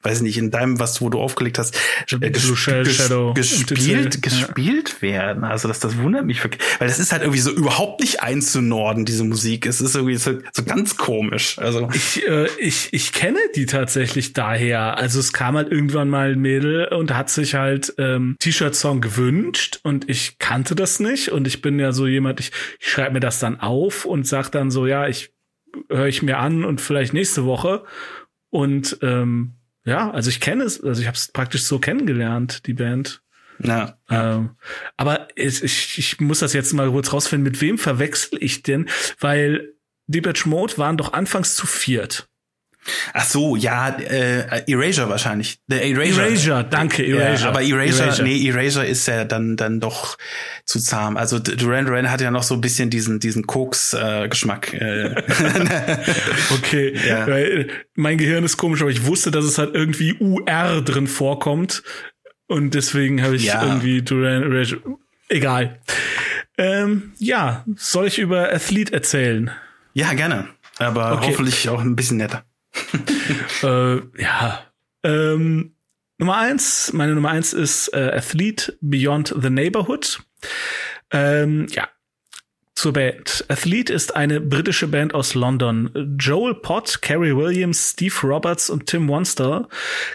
[0.08, 1.78] weiß ich nicht in deinem was wo du aufgelegt hast
[2.22, 5.44] äh, Shell Shadow gespielt gespielt werden.
[5.44, 9.06] Also das das wundert mich wirklich weil das ist halt irgendwie so überhaupt nicht einzunorden
[9.06, 9.66] diese Musik.
[9.66, 11.58] Es ist irgendwie so, so ganz komisch.
[11.60, 14.98] Also Ich, äh, ich, ich kenne die tatsächlich daher.
[14.98, 19.80] Also es kam halt irgendwann mal ein Mädel und hat sich halt ähm, T-Shirt-Song gewünscht
[19.84, 23.20] und ich kannte das nicht und ich bin ja so jemand, ich, ich schreibe mir
[23.20, 25.32] das dann auf und sag dann so, ja, ich
[25.90, 27.84] höre ich mir an und vielleicht nächste Woche.
[28.50, 29.57] Und ähm,
[29.88, 33.22] ja, also ich kenne es, also ich habe es praktisch so kennengelernt, die Band.
[33.60, 33.98] Ja.
[34.10, 34.58] Ähm,
[34.98, 38.90] aber ich, ich, ich muss das jetzt mal kurz rausfinden, mit wem verwechsel ich denn?
[39.20, 39.74] Weil
[40.08, 42.28] Depeche Mode waren doch anfangs zu viert.
[43.14, 45.60] Ach so, ja, äh, Erasure wahrscheinlich.
[45.68, 46.28] Der Erasure.
[46.28, 47.42] Erasure, danke, Erasure.
[47.44, 48.28] Ja, aber Erasure, Erasure.
[48.28, 50.18] nee, Erasure ist ja dann dann doch
[50.66, 51.18] zu zahm.
[51.18, 54.74] Also Duran Duran hat ja noch so ein bisschen diesen diesen Koks-Geschmack.
[54.74, 55.16] Äh,
[56.54, 57.28] Okay, Ja.
[57.28, 61.84] weil mein Gehirn ist komisch, aber ich wusste, dass es halt irgendwie UR drin vorkommt
[62.48, 63.64] und deswegen habe ich Ja.
[63.66, 64.82] irgendwie Duran Erasure.
[65.30, 65.80] Egal.
[66.58, 69.52] Ähm, ja, soll ich über Athlete erzählen?
[69.94, 70.48] ja, gerne.
[70.80, 71.28] Aber Okay.
[71.32, 72.44] hoffentlich auch ein bisschen netter.
[73.64, 74.64] Äh, ja.
[75.04, 75.76] Ähm,
[76.20, 80.20] Nummer eins, meine Nummer eins ist äh, Athlete Beyond the Neighborhood.
[81.12, 81.88] Ähm, ja.
[82.74, 83.44] Zur Band.
[83.48, 86.16] Athlete ist eine britische Band aus London.
[86.20, 89.68] Joel Pott, Carrie Williams, Steve Roberts und Tim Wanster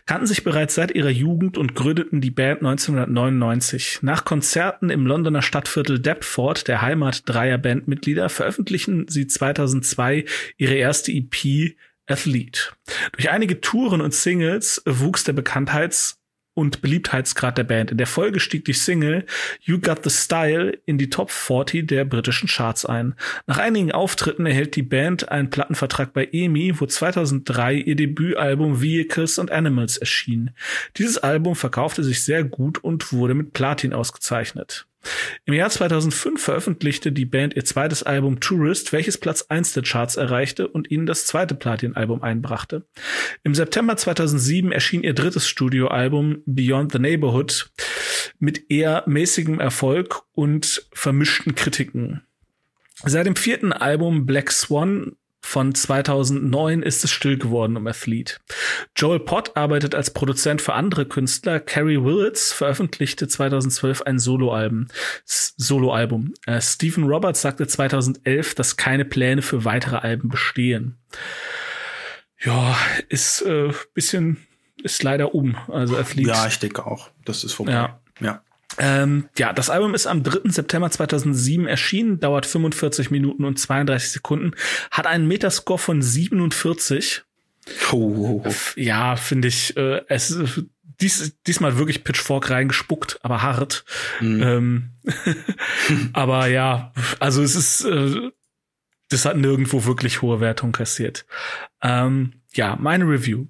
[0.06, 3.98] kannten sich bereits seit ihrer Jugend und gründeten die Band 1999.
[4.02, 10.24] Nach Konzerten im Londoner Stadtviertel Deptford, der Heimat dreier Bandmitglieder, veröffentlichen sie 2002
[10.56, 11.74] ihre erste EP
[12.12, 12.72] Athlete.
[13.12, 16.18] Durch einige Touren und Singles wuchs der Bekanntheits-
[16.54, 17.90] und Beliebtheitsgrad der Band.
[17.90, 19.24] In der Folge stieg die Single
[19.62, 23.14] You Got the Style in die Top 40 der britischen Charts ein.
[23.46, 29.38] Nach einigen Auftritten erhält die Band einen Plattenvertrag bei EMI, wo 2003 ihr Debütalbum Vehicles
[29.38, 30.50] and Animals erschien.
[30.98, 34.86] Dieses Album verkaufte sich sehr gut und wurde mit Platin ausgezeichnet.
[35.44, 40.16] Im Jahr 2005 veröffentlichte die Band ihr zweites Album Tourist, welches Platz 1 der Charts
[40.16, 42.86] erreichte und ihnen das zweite Platin-Album einbrachte.
[43.42, 47.70] Im September 2007 erschien ihr drittes Studioalbum Beyond the Neighborhood
[48.38, 52.22] mit eher mäßigem Erfolg und vermischten Kritiken.
[53.05, 58.36] Seit dem vierten Album Black Swan von 2009 ist es still geworden um Athlete.
[58.97, 61.61] Joel Pott arbeitet als Produzent für andere Künstler.
[61.61, 64.86] Carrie Willits veröffentlichte 2012 ein Soloalbum.
[65.26, 66.32] Soloalbum.
[66.47, 70.97] Äh, Stephen Roberts sagte 2011, dass keine Pläne für weitere Alben bestehen.
[72.40, 72.76] Ja,
[73.09, 74.47] ist äh, bisschen
[74.82, 75.57] ist leider um.
[75.68, 76.30] Also Athlete.
[76.30, 77.11] Ja, ich denke auch.
[77.24, 77.72] Das ist vorbei.
[77.72, 78.01] Ja.
[78.20, 78.43] ja.
[78.78, 80.50] Ähm, ja, das Album ist am 3.
[80.50, 84.52] September 2007 erschienen, dauert 45 Minuten und 32 Sekunden,
[84.90, 87.22] hat einen Metascore von 47.
[87.92, 88.52] Oh, oh.
[88.76, 90.64] Ja, finde ich, äh, es ist
[91.00, 93.84] dies, diesmal wirklich Pitchfork reingespuckt, aber hart.
[94.20, 94.90] Ähm,
[96.12, 98.30] aber ja, also es ist, äh,
[99.08, 101.26] das hat nirgendwo wirklich hohe Wertung kassiert.
[101.82, 103.46] Ähm, ja, meine Review.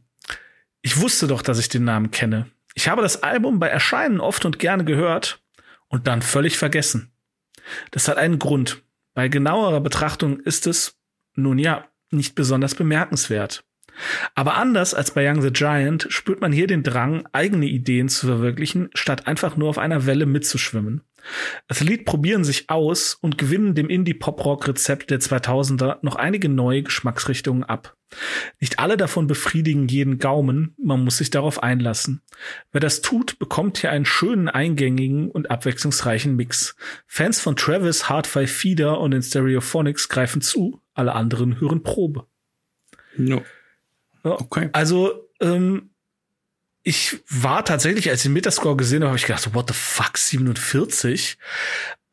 [0.81, 2.47] Ich wusste doch, dass ich den Namen kenne.
[2.75, 5.43] Ich habe das Album bei Erscheinen oft und gerne gehört
[5.89, 7.13] und dann völlig vergessen.
[7.91, 8.83] Das hat einen Grund.
[9.15, 10.99] Bei genauerer Betrachtung ist es,
[11.35, 13.65] nun ja, nicht besonders bemerkenswert.
[14.35, 18.27] Aber anders als bei Young the Giant spürt man hier den Drang, eigene Ideen zu
[18.27, 21.03] verwirklichen, statt einfach nur auf einer Welle mitzuschwimmen.
[21.69, 27.97] Athlete probieren sich aus und gewinnen dem Indie-Pop-Rock-Rezept der 2000er noch einige neue Geschmacksrichtungen ab.
[28.61, 32.23] Nicht alle davon befriedigen jeden Gaumen, man muss sich darauf einlassen.
[32.71, 36.77] Wer das tut, bekommt hier einen schönen, eingängigen und abwechslungsreichen Mix.
[37.07, 42.27] Fans von Travis, Hard Five Feeder und den Stereophonics greifen zu, alle anderen hören Probe.
[43.17, 43.43] No.
[44.23, 44.69] Okay.
[44.73, 45.91] Also, ähm,
[46.85, 50.19] ich war tatsächlich, als ich den Metascore gesehen habe, habe ich gedacht, what the fuck,
[50.19, 51.39] 47?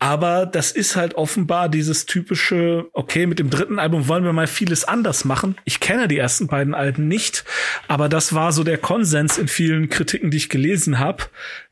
[0.02, 4.48] Aber das ist halt offenbar dieses typische, okay, mit dem dritten Album wollen wir mal
[4.48, 5.58] vieles anders machen.
[5.66, 7.44] Ich kenne die ersten beiden Alben nicht,
[7.90, 11.26] aber das war so der Konsens in vielen Kritiken, die ich gelesen habe,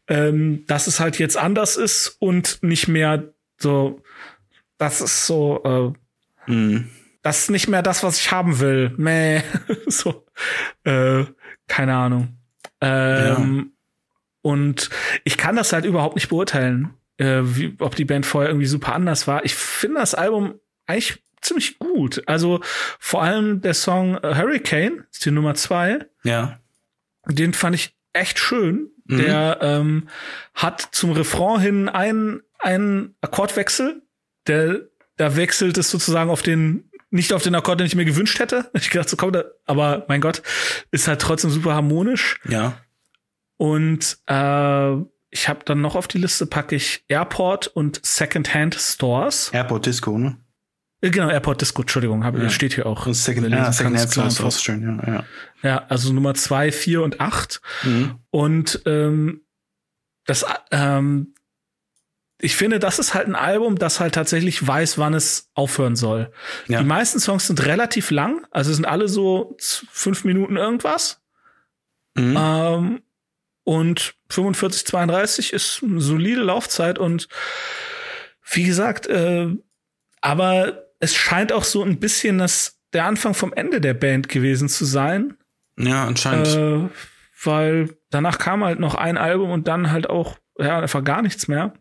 [0.09, 4.01] ähm, dass es halt jetzt anders ist und nicht mehr so,
[4.77, 5.95] das ist so,
[6.45, 6.89] äh, Mhm.
[7.23, 8.93] das ist nicht mehr das, was ich haben will.
[8.97, 9.41] Meh.
[9.87, 10.25] so.
[10.83, 11.23] Äh,
[11.67, 12.37] keine Ahnung.
[12.81, 13.71] Ähm,
[14.41, 14.89] Und
[15.25, 18.93] ich kann das halt überhaupt nicht beurteilen, äh, wie, ob die Band vorher irgendwie super
[18.93, 19.43] anders war.
[19.45, 22.23] Ich finde das Album eigentlich ziemlich gut.
[22.27, 22.61] Also
[22.99, 26.59] vor allem der Song Hurricane, ist die Nummer zwei, Ja.
[27.27, 28.89] den fand ich echt schön.
[29.05, 29.17] Mhm.
[29.17, 30.09] Der ähm,
[30.53, 34.01] hat zum Refrain hin einen, einen Akkordwechsel.
[34.47, 34.81] Der,
[35.17, 38.69] da wechselt es sozusagen auf den, nicht auf den Akkord, den ich mir gewünscht hätte.
[38.73, 40.41] Ich dachte, so kommt da, aber mein Gott,
[40.91, 42.39] ist halt trotzdem super harmonisch.
[42.49, 42.81] Ja.
[43.57, 44.95] Und äh,
[45.29, 49.49] ich habe dann noch auf die Liste packe ich Airport und Secondhand Stores.
[49.53, 50.37] Airport Disco, ne?
[51.01, 52.49] Äh, Genau, Airport Disco, Entschuldigung, hab, Ja.
[52.49, 53.05] steht hier auch.
[53.05, 55.13] Und Second, ja, lesen Second Hand auch schön, ja.
[55.13, 55.23] ja.
[55.63, 57.61] Ja, also Nummer zwei, vier und acht.
[57.83, 58.15] Mhm.
[58.29, 59.41] Und ähm,
[60.25, 61.33] das, ähm,
[62.39, 66.31] ich finde, das ist halt ein Album, das halt tatsächlich weiß, wann es aufhören soll.
[66.67, 66.79] Ja.
[66.79, 71.21] Die meisten Songs sind relativ lang, also sind alle so fünf Minuten irgendwas.
[72.15, 72.35] Mhm.
[72.37, 73.01] Ähm,
[73.67, 77.27] und 45, 32 ist eine solide Laufzeit und
[78.49, 79.49] wie gesagt, äh,
[80.21, 84.69] aber es scheint auch so ein bisschen das, der Anfang vom Ende der Band gewesen
[84.69, 85.35] zu sein.
[85.77, 86.47] Ja, anscheinend.
[86.47, 86.89] Äh,
[87.43, 91.49] weil danach kam halt noch ein Album und dann halt auch, ja, einfach gar nichts
[91.49, 91.73] mehr.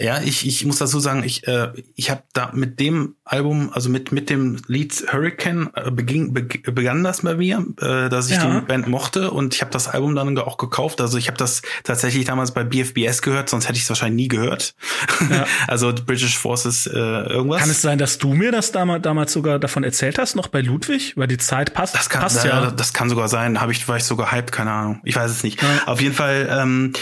[0.00, 3.90] Ja, ich, ich muss dazu sagen, ich, äh, ich habe da mit dem Album, also
[3.90, 8.36] mit, mit dem Lied Hurricane, äh, beging, be, begann das bei mir, äh, dass ich
[8.36, 8.60] ja.
[8.60, 11.00] die Band mochte und ich habe das Album dann auch gekauft.
[11.00, 14.28] Also ich habe das tatsächlich damals bei BFBS gehört, sonst hätte ich es wahrscheinlich nie
[14.28, 14.74] gehört.
[15.30, 15.46] Ja.
[15.66, 17.60] also British Forces äh, irgendwas.
[17.60, 20.60] Kann es sein, dass du mir das damals, damals sogar davon erzählt hast, noch bei
[20.60, 21.96] Ludwig, weil die Zeit passt?
[21.96, 22.70] Das kann, passt ja.
[22.70, 23.60] Das kann sogar sein.
[23.60, 25.00] Habe ich, war ich sogar hyped, keine Ahnung.
[25.04, 25.60] Ich weiß es nicht.
[25.60, 25.68] Ja.
[25.86, 26.48] Auf jeden Fall.
[26.50, 26.92] Ähm,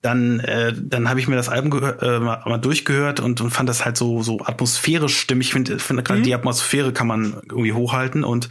[0.00, 3.68] dann äh, dann habe ich mir das Album äh, mal, mal durchgehört und, und fand
[3.68, 5.48] das halt so so atmosphärisch stimmig.
[5.48, 6.24] Ich finde find, gerade mhm.
[6.24, 8.48] die Atmosphäre kann man irgendwie hochhalten und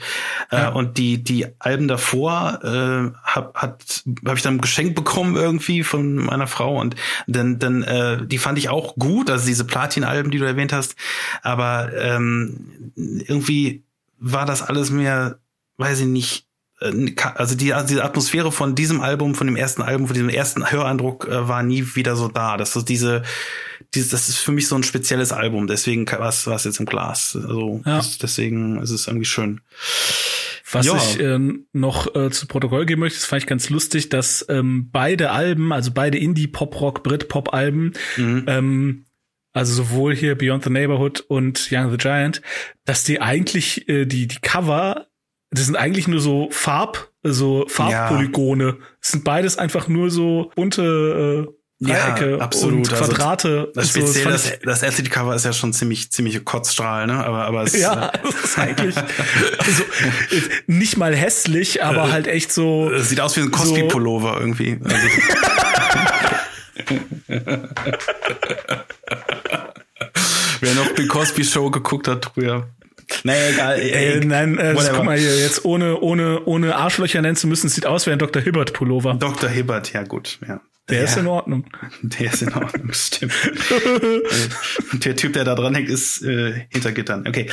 [0.51, 0.69] äh, ja.
[0.69, 6.15] und die die Alben davor äh, hab, hat habe ich dann geschenkt bekommen irgendwie von
[6.15, 6.95] meiner Frau und
[7.27, 10.95] dann dann äh, die fand ich auch gut, also diese Platin-Alben, die du erwähnt hast,
[11.41, 13.83] aber ähm, irgendwie
[14.19, 15.39] war das alles mir,
[15.77, 16.45] weiß ich nicht,
[16.81, 20.71] also die, also diese Atmosphäre von diesem Album, von dem ersten Album, von diesem ersten
[20.71, 22.57] Höreindruck äh, war nie wieder so da.
[22.57, 23.21] Das ist diese,
[23.93, 25.67] diese, das ist für mich so ein spezielles Album.
[25.67, 27.37] Deswegen war es jetzt im Glas.
[27.39, 27.97] Also ja.
[27.97, 29.61] das, deswegen ist es irgendwie schön.
[30.71, 30.95] Was ja.
[30.95, 34.89] ich ähm, noch äh, zu Protokoll geben möchte, das fand ich ganz lustig, dass ähm,
[34.91, 38.45] beide Alben, also beide Indie-Pop-Rock, Brit-Pop-Alben, mhm.
[38.47, 39.05] ähm,
[39.53, 42.41] also sowohl hier Beyond the Neighborhood und Young the Giant,
[42.85, 45.07] dass die eigentlich äh, die die Cover
[45.51, 48.65] das sind eigentlich nur so Farb, so Farbpolygone.
[48.65, 48.73] Ja.
[49.01, 52.87] Das sind beides einfach nur so bunte äh, Dreiecke ja, absolut.
[52.87, 53.57] und also Quadrate.
[53.59, 57.25] Also, das, speziell das, das LCD-Cover ist ja schon ziemlich ziemliche Kotzstrahl, ne?
[57.25, 59.83] Aber aber es ja, äh, das ist eigentlich also,
[60.67, 62.89] nicht mal hässlich, aber äh, halt echt so.
[62.91, 64.79] Es sieht aus wie ein Cosby-Pullover so irgendwie.
[64.83, 65.07] Also,
[70.61, 72.69] Wer noch die Cosby Show geguckt hat früher,
[73.23, 73.79] naja, egal.
[73.79, 77.69] Ey, äh, nein, äh, guck mal hier, jetzt ohne, ohne, ohne Arschlöcher nennen zu müssen,
[77.69, 78.41] sieht aus wie ein Dr.
[78.41, 79.15] Hibbert Pullover.
[79.15, 79.49] Dr.
[79.49, 80.61] Hibbert, ja gut, ja.
[80.89, 81.03] Der ja.
[81.05, 81.65] ist in Ordnung.
[82.01, 83.33] Der ist in Ordnung, stimmt.
[85.05, 87.27] der Typ, der da dran hängt, ist äh, hinter Gittern.
[87.27, 87.49] Okay.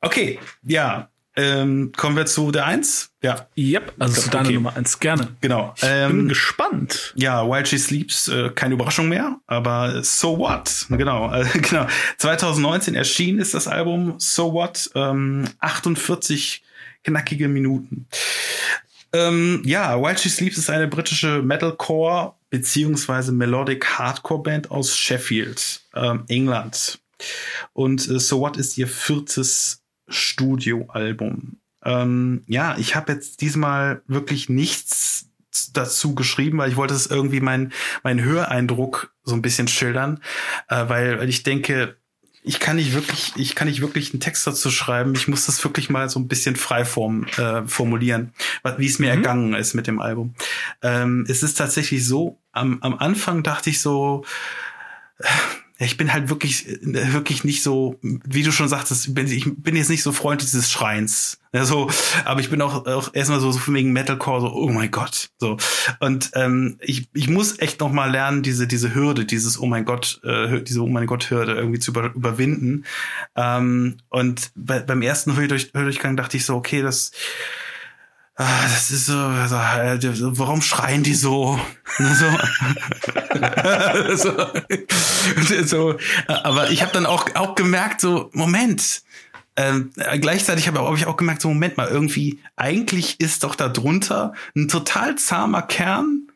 [0.00, 1.10] Okay, ja.
[1.38, 3.10] Ähm, kommen wir zu der Eins.
[3.22, 3.46] Ja.
[3.58, 4.54] Yep, also zu deiner okay.
[4.54, 5.36] Nummer eins gerne.
[5.42, 5.74] Genau.
[5.76, 7.12] Ich ähm, bin gespannt.
[7.14, 10.86] Ja, While She Sleeps, äh, keine Überraschung mehr, aber So What?
[10.88, 11.86] Genau, äh, genau.
[12.16, 16.62] 2019 erschienen ist das Album So What, ähm, 48
[17.04, 18.06] knackige Minuten.
[19.12, 25.80] Ähm, ja, While She Sleeps ist eine britische Metalcore beziehungsweise Melodic Hardcore Band aus Sheffield,
[25.94, 26.98] ähm, England.
[27.72, 31.58] Und äh, So What ist ihr viertes Studioalbum.
[31.84, 35.28] Ähm, ja, ich habe jetzt diesmal wirklich nichts
[35.72, 40.20] dazu geschrieben, weil ich wollte es irgendwie mein mein Höreindruck so ein bisschen schildern,
[40.68, 41.96] äh, weil, weil ich denke,
[42.46, 45.14] ich kann nicht wirklich, ich kann nicht wirklich einen Text dazu schreiben.
[45.16, 48.32] Ich muss das wirklich mal so ein bisschen frei form, äh, formulieren,
[48.78, 49.18] wie es mir mhm.
[49.18, 50.34] ergangen ist mit dem Album.
[50.80, 54.24] Ähm, es ist tatsächlich so, am, am Anfang dachte ich so,
[55.78, 59.90] ich bin halt wirklich, wirklich nicht so, wie du schon sagtest, bin, ich bin jetzt
[59.90, 61.38] nicht so Freund dieses Schreins.
[61.52, 61.90] Ja, so,
[62.24, 65.30] aber ich bin auch, auch erstmal so, so wegen Metalcore, so, oh mein Gott.
[65.38, 65.58] So.
[66.00, 69.84] Und ähm, ich, ich muss echt noch mal lernen, diese, diese Hürde, dieses Oh mein
[69.84, 72.84] Gott, äh, diese Oh mein Gott-Hürde irgendwie zu über, überwinden.
[73.36, 77.12] Ähm, und bei, beim ersten Hördurchgang dachte ich so, okay, das
[78.38, 81.58] Ah, das ist so, so, warum schreien die so?
[81.98, 82.26] so,
[84.16, 85.98] so, so.
[86.26, 89.02] Aber ich habe dann auch, auch gemerkt, so, Moment,
[89.56, 93.70] ähm, gleichzeitig habe hab ich auch gemerkt, so Moment mal, irgendwie, eigentlich ist doch da
[93.70, 96.28] drunter ein total zahmer Kern,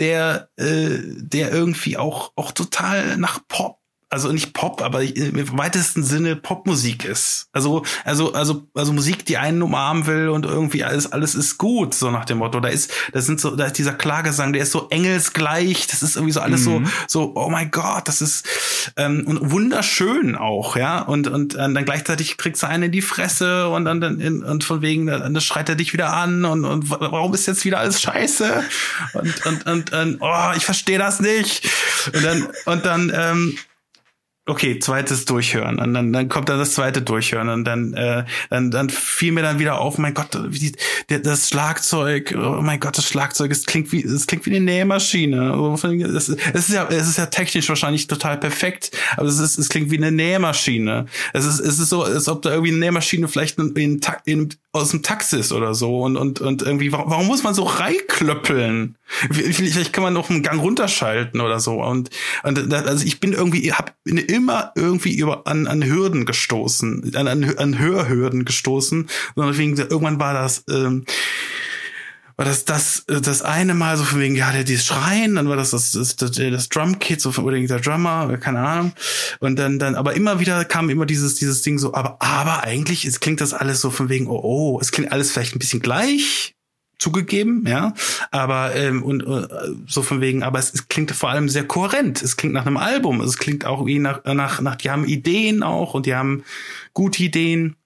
[0.00, 3.78] der, äh, der irgendwie auch, auch total nach Pop
[4.14, 7.48] also nicht Pop, aber im weitesten Sinne Popmusik ist.
[7.52, 11.94] Also, also, also, also Musik, die einen umarmen will und irgendwie alles, alles ist gut,
[11.94, 12.60] so nach dem Motto.
[12.60, 16.14] Da ist, da sind so, da ist dieser Klagesang, der ist so engelsgleich, das ist
[16.16, 16.86] irgendwie so alles mhm.
[17.08, 18.46] so, so, oh mein Gott, das ist
[18.96, 21.00] ähm, und wunderschön auch, ja.
[21.02, 24.62] Und, und äh, dann gleichzeitig kriegst du einen in die Fresse und dann, dann und
[24.62, 28.00] von wegen, dann schreit er dich wieder an und, und warum ist jetzt wieder alles
[28.00, 28.62] scheiße?
[29.14, 31.68] Und, und, und, und oh, ich verstehe das nicht.
[32.12, 33.58] Und dann, und dann, ähm,
[34.46, 35.78] okay, zweites Durchhören.
[35.78, 37.48] Und dann, dann kommt dann das zweite Durchhören.
[37.48, 40.72] Und dann, äh, dann, dann fiel mir dann wieder auf, mein Gott, wie,
[41.08, 44.64] die, das Schlagzeug, oh mein Gott, das Schlagzeug, es klingt wie, es klingt wie eine
[44.64, 45.54] Nähmaschine.
[46.14, 49.68] Es, es ist ja, es ist ja technisch wahrscheinlich total perfekt, aber es ist, es
[49.68, 51.06] klingt wie eine Nähmaschine.
[51.32, 54.54] Es ist, es ist so, als ob da irgendwie eine Nähmaschine vielleicht in, in, in
[54.74, 58.96] aus dem Taxis oder so und und und irgendwie warum, warum muss man so reinklöppeln?
[59.30, 62.10] Vielleicht kann man noch einen Gang runterschalten oder so und
[62.42, 67.56] und also ich bin irgendwie habe immer irgendwie über an an Hürden gestoßen, an an,
[67.56, 71.04] an Hörhürden gestoßen und deswegen irgendwann war das ähm,
[72.36, 75.56] war das das das eine Mal so von wegen ja der dieses Schreien dann war
[75.56, 78.92] das das das, das, das Drumkit so von wegen der Drummer keine Ahnung.
[79.40, 83.04] Und dann dann aber immer wieder kam immer dieses dieses Ding so aber aber eigentlich
[83.04, 85.80] es klingt das alles so von wegen oh oh es klingt alles vielleicht ein bisschen
[85.80, 86.54] gleich
[86.98, 87.92] zugegeben ja.
[88.30, 89.46] Aber ähm, und äh,
[89.86, 92.22] so von wegen aber es, es klingt vor allem sehr kohärent.
[92.22, 93.20] Es klingt nach einem Album.
[93.20, 96.44] Es klingt auch wie nach nach nach die haben Ideen auch und die haben
[96.92, 97.76] gute Ideen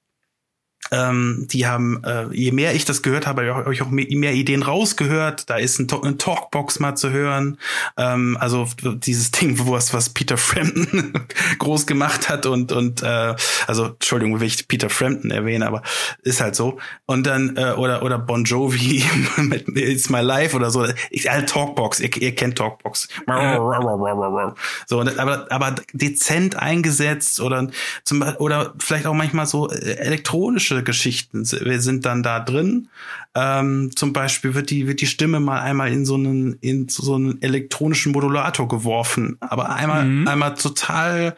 [0.91, 4.33] ähm, die haben, äh, je mehr ich das gehört habe, habe ich auch mehr, mehr
[4.33, 5.51] Ideen rausgehört.
[5.51, 7.59] Da ist ein, eine Talkbox mal zu hören.
[7.97, 11.13] Ähm, also dieses Ding, wo was, was Peter Frampton
[11.59, 13.35] groß gemacht hat und und äh,
[13.67, 15.83] also Entschuldigung, will ich Peter Frampton erwähnen, aber
[16.23, 16.79] ist halt so.
[17.07, 19.05] Und dann äh, oder oder Bon Jovi
[19.37, 20.87] mit It's My Life oder so.
[21.11, 23.09] Ich, äh, Talkbox, ihr, ihr kennt Talkbox.
[24.87, 27.69] So, aber aber dezent eingesetzt oder
[28.05, 29.93] zum oder vielleicht auch manchmal so äh,
[30.79, 32.89] elektronische Geschichten sind dann da drin.
[33.35, 37.15] Ähm, zum Beispiel wird die, wird die Stimme mal einmal in so einen, in so
[37.15, 40.29] einen elektronischen Modulator geworfen, aber einmal, mhm.
[40.29, 41.37] einmal total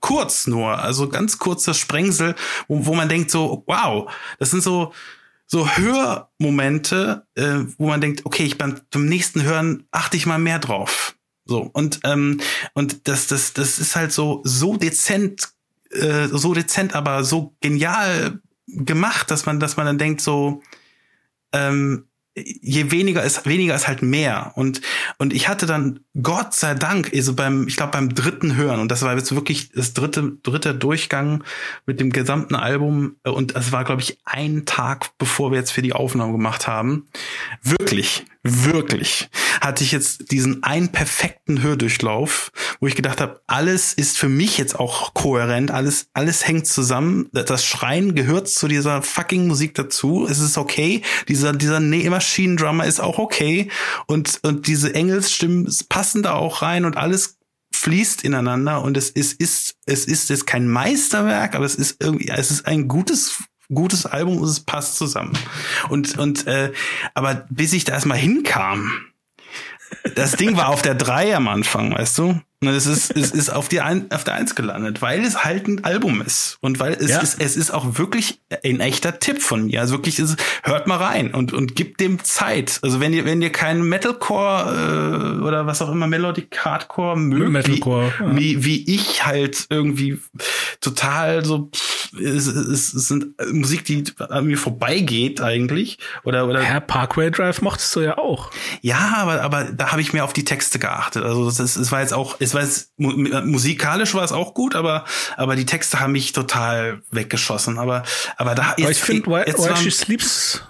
[0.00, 2.34] kurz nur, also ganz kurzer Sprengsel,
[2.68, 4.92] wo, wo man denkt so, wow, das sind so,
[5.46, 10.38] so Hörmomente, äh, wo man denkt, okay, ich beim, beim nächsten Hören achte ich mal
[10.38, 11.14] mehr drauf.
[11.44, 12.40] So und ähm,
[12.72, 15.48] und das das das ist halt so so dezent
[15.90, 20.62] äh, so dezent, aber so genial gemacht, dass man, dass man dann denkt so,
[21.52, 24.52] ähm, je weniger ist, weniger ist halt mehr.
[24.54, 24.80] Und,
[25.18, 28.90] und ich hatte dann, Gott sei Dank, also beim, ich glaube beim dritten Hören, und
[28.90, 31.44] das war jetzt wirklich das dritte, dritte Durchgang
[31.84, 35.82] mit dem gesamten Album, und es war, glaube ich, ein Tag, bevor wir jetzt für
[35.82, 37.06] die Aufnahme gemacht haben.
[37.62, 39.28] Wirklich, wirklich
[39.60, 44.58] hatte ich jetzt diesen einen perfekten Hördurchlauf, wo ich gedacht habe, alles ist für mich
[44.58, 47.28] jetzt auch kohärent, alles, alles hängt zusammen.
[47.32, 50.26] Das Schreien gehört zu dieser fucking Musik dazu.
[50.28, 51.02] Es ist okay.
[51.28, 53.70] Dieser, dieser Nähmaschinendrummer ist auch okay.
[54.06, 57.38] Und, und diese Engelsstimmen passen da auch rein und alles
[57.74, 62.28] fließt ineinander und es ist, ist, es ist jetzt kein Meisterwerk, aber es ist irgendwie,
[62.28, 63.42] es ist ein gutes
[63.74, 65.32] gutes Album und es passt zusammen.
[65.88, 66.72] Und, und äh,
[67.14, 68.92] aber bis ich da erstmal hinkam,
[70.14, 72.40] das Ding war auf der 3 am Anfang, weißt du?
[72.62, 75.66] Und es ist, es ist auf, die ein, auf der Eins gelandet, weil es halt
[75.66, 76.58] ein Album ist.
[76.60, 77.20] Und weil es ja.
[77.20, 79.80] ist, es ist auch wirklich ein echter Tipp von mir.
[79.80, 82.78] Also wirklich, ist, hört mal rein und, und gibt dem Zeit.
[82.82, 87.50] Also wenn ihr, wenn ihr keinen Metalcore äh, oder was auch immer, Melodic Hardcore mögt,
[87.50, 88.64] Metalcore, wie, ja.
[88.64, 90.20] wie, wie ich halt irgendwie
[90.80, 95.98] total so, pff, es, es, es sind Musik, die an mir vorbeigeht eigentlich.
[96.24, 96.60] Oder, oder.
[96.60, 98.50] Herr Parkway Drive mochtest du ja auch.
[98.80, 101.24] Ja, aber, aber da habe ich mehr auf die Texte geachtet.
[101.24, 102.92] Also es, es war jetzt auch, es es war jetzt,
[103.46, 105.04] musikalisch war es auch gut, aber,
[105.36, 107.78] aber die Texte haben mich total weggeschossen.
[107.78, 108.04] Aber,
[108.36, 110.62] aber da aber ich finde, Why, Why She Sleeps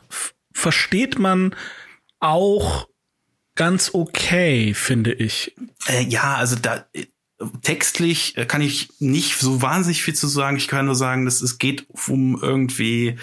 [0.53, 1.55] versteht man
[2.20, 2.89] auch
[3.55, 5.55] ganz okay, finde ich.
[5.87, 6.87] Äh, ja, also da
[7.62, 10.57] textlich kann ich nicht so wahnsinnig viel zu sagen.
[10.57, 13.18] Ich kann nur sagen, dass es geht um irgendwie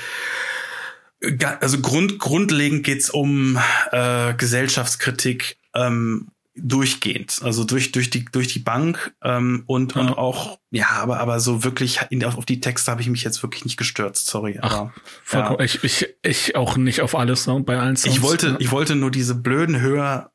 [1.59, 3.59] also grund, grundlegend geht's um
[3.91, 6.29] äh, Gesellschaftskritik ähm,
[6.61, 10.01] durchgehend, also durch durch die durch die Bank ähm, und ja.
[10.01, 13.41] und auch ja, aber aber so wirklich in, auf die Texte habe ich mich jetzt
[13.43, 14.59] wirklich nicht gestürzt, sorry.
[14.61, 14.93] Aber
[15.31, 15.59] Ach, ja.
[15.59, 18.15] ich, ich ich auch nicht auf alles ne, bei allen Songs.
[18.15, 20.31] Ich wollte ich wollte nur diese blöden Hör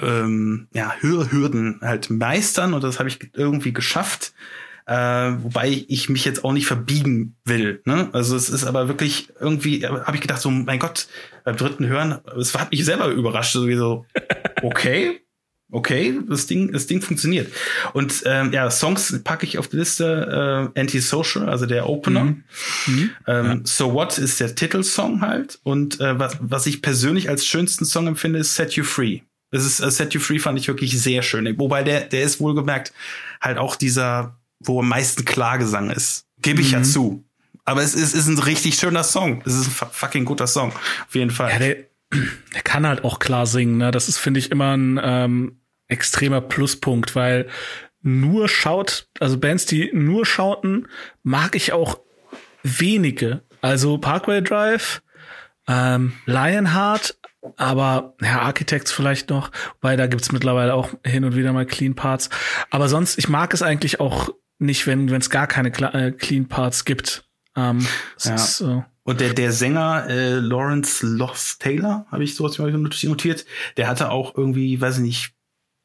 [0.00, 4.32] ähm, ja Hörhürden halt meistern und das habe ich irgendwie geschafft.
[4.84, 4.94] Äh,
[5.42, 7.82] wobei ich mich jetzt auch nicht verbiegen will.
[7.84, 8.10] Ne?
[8.12, 11.06] Also es ist aber wirklich irgendwie, habe ich gedacht, so, mein Gott,
[11.44, 14.06] beim dritten Hören, es hat mich selber überrascht, so,
[14.62, 15.20] okay,
[15.72, 17.52] okay, das Ding, das Ding funktioniert.
[17.92, 20.70] Und ähm, ja, Songs packe ich auf die Liste.
[20.74, 22.24] Äh, Antisocial, also der Opener.
[22.24, 22.44] Mhm.
[22.86, 23.10] Mhm.
[23.26, 23.60] Ähm, ja.
[23.64, 25.58] So What ist der Titelsong halt.
[25.64, 29.20] Und äh, was, was ich persönlich als schönsten Song empfinde, ist Set You Free.
[29.50, 31.58] Das ist uh, Set You Free fand ich wirklich sehr schön.
[31.58, 32.92] Wobei der, der ist wohlgemerkt
[33.40, 36.26] halt auch dieser, wo am meisten Klagesang ist.
[36.40, 36.78] Gebe ich mhm.
[36.78, 37.24] ja zu.
[37.64, 39.42] Aber es ist, ist ein richtig schöner Song.
[39.46, 40.72] Es ist ein fucking guter Song.
[40.72, 41.50] Auf jeden Fall.
[41.50, 41.76] Ja, der,
[42.54, 43.78] der kann halt auch klar singen.
[43.78, 43.90] Ne?
[43.90, 45.61] Das ist, finde ich, immer ein ähm,
[45.92, 47.48] extremer Pluspunkt, weil
[48.02, 50.88] nur schaut, also Bands, die nur schauten,
[51.22, 52.00] mag ich auch
[52.62, 53.42] wenige.
[53.60, 55.02] Also Parkway Drive,
[55.68, 57.16] ähm, Lionheart,
[57.56, 61.94] aber ja, Architects vielleicht noch, weil da gibt's mittlerweile auch hin und wieder mal Clean
[61.94, 62.30] Parts.
[62.70, 66.84] Aber sonst, ich mag es eigentlich auch nicht, wenn es gar keine äh, Clean Parts
[66.84, 67.24] gibt.
[67.56, 67.86] Ähm,
[68.20, 68.34] ja.
[68.34, 73.44] Ist, äh, Und der, der Sänger äh, Lawrence Loss Taylor, habe ich sowas notiert,
[73.76, 75.34] der hatte auch irgendwie, weiß ich nicht,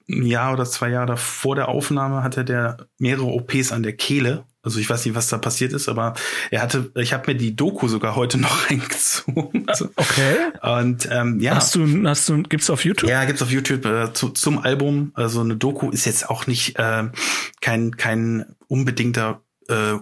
[0.10, 4.46] ein Jahr oder zwei Jahre vor der Aufnahme hatte der mehrere OPs an der Kehle.
[4.64, 6.14] Also ich weiß nicht, was da passiert ist, aber
[6.52, 9.64] er hatte, ich habe mir die Doku sogar heute noch reingezogen.
[9.68, 10.36] Also, Okay.
[10.62, 11.56] und ähm, ja.
[11.56, 13.10] Hast du, hast du, gibt's auf YouTube?
[13.10, 15.12] Ja, gibt's auf YouTube äh, zu, zum Album.
[15.14, 17.04] Also eine Doku ist jetzt auch nicht äh,
[17.62, 19.96] kein kein unbedingter äh,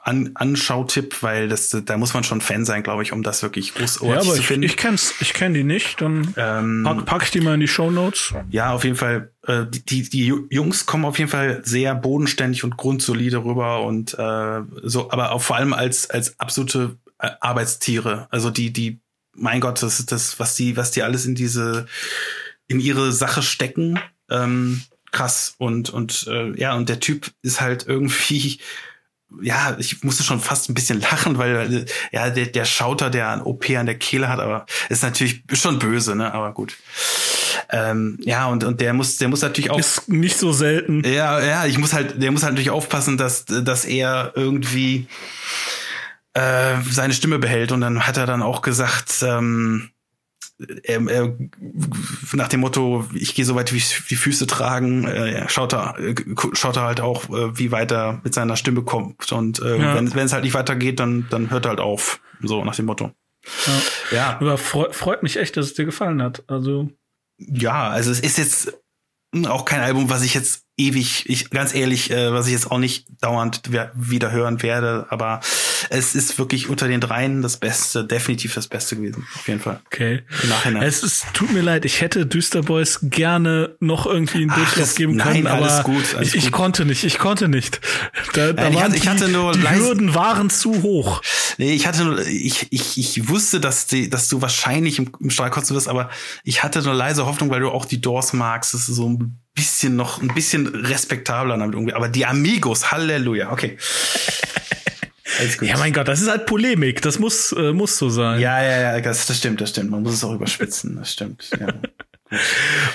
[0.00, 3.68] An Anschautipp, weil das da muss man schon Fan sein, glaube ich, um das wirklich
[3.68, 4.62] Ja, großartig aber zu ich, finden.
[4.64, 7.66] ich kenn's, ich kenn die nicht, dann ähm, pack, pack ich die mal in die
[7.68, 8.34] Show Notes.
[8.50, 9.32] ja, auf jeden Fall.
[9.46, 13.82] Äh, die, die die Ju- Jungs kommen auf jeden Fall sehr bodenständig und grundsolide rüber
[13.82, 18.28] und äh, so, aber auch vor allem als als absolute äh, Arbeitstiere.
[18.30, 19.00] Also die die,
[19.34, 21.86] mein Gott, das ist das, was die was die alles in diese
[22.68, 23.98] in ihre Sache stecken.
[24.28, 28.60] Ähm, krass und und äh, ja und der Typ ist halt irgendwie
[29.42, 33.30] ja, ich musste schon fast ein bisschen lachen, weil äh, ja der der Schauter, der
[33.30, 36.32] ein OP an der Kehle hat, aber ist natürlich schon böse, ne?
[36.34, 36.76] Aber gut.
[37.70, 41.04] Ähm, ja und und der muss der muss natürlich auch Ist nicht so selten.
[41.04, 45.06] ja ja ich muss halt der muss halt natürlich aufpassen, dass dass er irgendwie
[46.34, 49.90] äh, seine Stimme behält und dann hat er dann auch gesagt ähm,
[50.82, 51.36] er, er,
[52.32, 56.14] nach dem Motto, ich gehe so weit wie die Füße tragen, äh, schaut er, äh,
[56.52, 59.30] schaut er halt auch, äh, wie weit er mit seiner Stimme kommt.
[59.32, 59.94] Und äh, Ja.
[59.94, 62.20] wenn es halt nicht weitergeht, dann, dann hört er halt auf.
[62.42, 63.12] So nach dem Motto.
[63.66, 63.72] Ja.
[64.16, 66.44] Ja, Aber freu, freut mich echt, dass es dir gefallen hat.
[66.46, 66.90] Also,
[67.38, 68.74] ja, also es ist jetzt
[69.46, 72.78] auch kein Album, was ich jetzt ewig, ich ganz ehrlich, äh, was ich jetzt auch
[72.78, 73.62] nicht dauernd
[73.94, 75.40] wieder hören werde, aber
[75.88, 79.80] es ist wirklich unter den dreien das Beste, definitiv das Beste gewesen, auf jeden Fall.
[79.86, 80.22] okay.
[80.42, 80.82] Im Nachhinein.
[80.82, 84.86] Es ist, tut mir leid, ich hätte Düster Boys gerne noch irgendwie einen Ach, Durchlauf
[84.88, 87.80] das- geben nein, können, aber alles gut, ich, ich konnte nicht, ich konnte nicht.
[88.34, 91.22] Da, da Nein, ich waren hatte- ich die, hatte nur die Hürden waren zu hoch.
[91.58, 95.30] Nee, ich hatte nur, ich, ich, ich wusste, dass, die, dass du wahrscheinlich im, im
[95.30, 96.10] Strahl kotzen wirst, aber
[96.44, 98.74] ich hatte nur leise Hoffnung, weil du auch die Doors magst.
[98.74, 101.92] Das ist so ein bisschen noch, ein bisschen respektabler damit irgendwie.
[101.94, 103.76] Aber die Amigos, Halleluja, okay.
[105.38, 105.68] Alles gut.
[105.68, 107.02] Ja, mein Gott, das ist halt Polemik.
[107.02, 108.40] Das muss, äh, muss so sein.
[108.40, 109.90] ja, ja, ja, das, das stimmt, das stimmt.
[109.90, 111.50] Man muss es auch überspitzen, das stimmt.
[111.58, 111.68] Ja,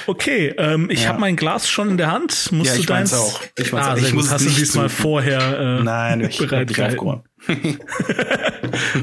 [0.08, 1.10] Okay, ähm, ich Ja.
[1.10, 2.52] habe mein Glas schon in der Hand.
[2.54, 3.22] Musst Ja, du ich meins deins?
[3.22, 3.42] auch.
[3.58, 3.98] Ich ah, auch.
[3.98, 5.02] Ich muss es Hast du nicht diesmal suchen.
[5.02, 7.26] vorher äh, Nein, ich bereit aufgeräumt.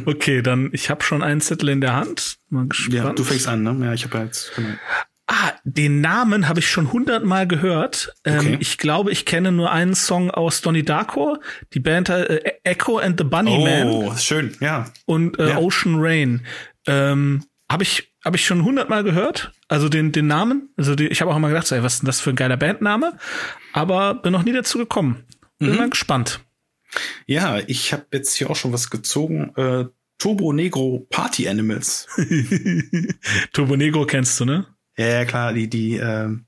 [0.07, 2.37] Okay, dann ich habe schon einen Zettel in der Hand.
[2.51, 2.95] Mal gespannt.
[2.95, 3.77] Ja, du fängst an, ne?
[3.87, 4.69] Ja, ich habe jetzt, genau.
[5.35, 8.15] Ah, den Namen habe ich schon hundertmal gehört.
[8.25, 8.57] Ähm, Okay.
[8.61, 11.39] Ich glaube, ich kenne nur einen Song aus Donnie Darko,
[11.73, 14.87] die Band äh, Echo and the Bunnyman Oh, schön, ja.
[15.07, 15.57] und äh, ja.
[15.59, 16.45] Ocean Rain.
[16.87, 20.69] Ähm, habe ich habe ich schon hundertmal gehört, also den den Namen.
[20.77, 22.37] Also die, ich habe auch immer gedacht, so, ey, was ist denn das für ein
[22.37, 23.17] geiler Bandname?
[23.73, 25.25] Aber bin noch nie dazu gekommen.
[25.61, 25.67] Mhm.
[25.67, 26.41] Bin mal gespannt.
[27.27, 29.53] Ja, ich habe jetzt hier auch schon was gezogen.
[29.57, 29.87] Äh,
[30.19, 32.07] Turbo Negro Party Animals.
[33.53, 34.67] Turbo Negro kennst du, ne?
[34.99, 36.45] Ja, ja, klar, die, die, ähm,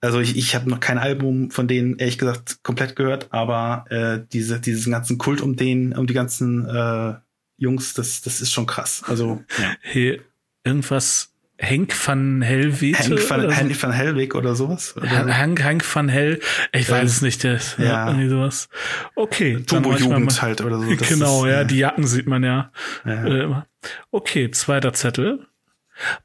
[0.00, 4.20] also ich, ich habe noch kein Album von denen, ehrlich gesagt, komplett gehört, aber äh,
[4.32, 7.14] diese, diesen ganzen Kult um den, um die ganzen äh,
[7.56, 9.02] Jungs, das, das ist schon krass.
[9.08, 9.74] Also ja.
[9.80, 10.20] Hey,
[10.62, 12.96] irgendwas Henk van Helvete?
[13.00, 13.56] Hank van, oder so?
[13.56, 14.96] Hank van Helwig oder sowas.
[14.96, 15.10] Oder?
[15.10, 16.38] Han- Hank, Hank van Hell,
[16.72, 17.84] ich weiß es nicht, das, ja.
[17.84, 18.06] ja.
[18.08, 18.68] irgendwie sowas.
[19.16, 19.54] Okay.
[19.54, 20.94] dann Turbo mach ich mal Jugend mal- halt oder so.
[20.94, 22.70] Das genau, ist, ja, die Jacken sieht man ja.
[23.04, 23.24] Ja.
[23.26, 23.62] Äh,
[24.12, 25.47] okay, zweiter Zettel.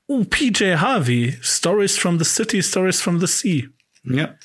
[0.08, 3.70] Oh, PJ Harvey, Stories from the City, Stories from the Sea.
[4.04, 4.36] ja.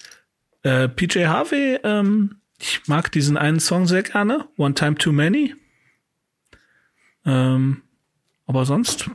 [0.62, 5.54] Äh, PJ Harvey, ähm, ich mag diesen einen Song sehr gerne, One Time Too Many.
[7.24, 7.82] Ähm,
[8.46, 9.10] aber sonst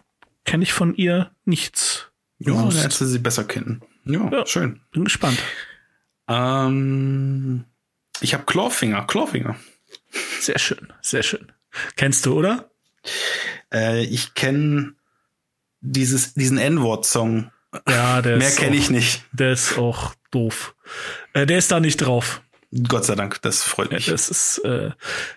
[0.45, 2.07] kenne ich von ihr nichts.
[2.39, 3.81] Ja, hättest du sie besser kennen.
[4.05, 4.45] Ja, Ja.
[4.45, 4.81] schön.
[4.91, 5.37] Bin gespannt.
[6.27, 7.65] Ähm,
[8.21, 9.55] ich habe Clawfinger, Clawfinger.
[10.39, 11.51] Sehr schön, sehr schön.
[11.95, 12.69] Kennst du, oder?
[13.73, 14.93] Äh, ich kenne
[15.83, 17.51] dieses, diesen N-Wort-Song.
[17.87, 19.23] Ja, der Mehr kenne ich nicht.
[19.31, 20.75] Der ist auch doof.
[21.33, 22.41] Äh, der ist da nicht drauf.
[22.87, 24.07] Gott sei Dank, das freut mich.
[24.07, 24.91] Das ist, äh,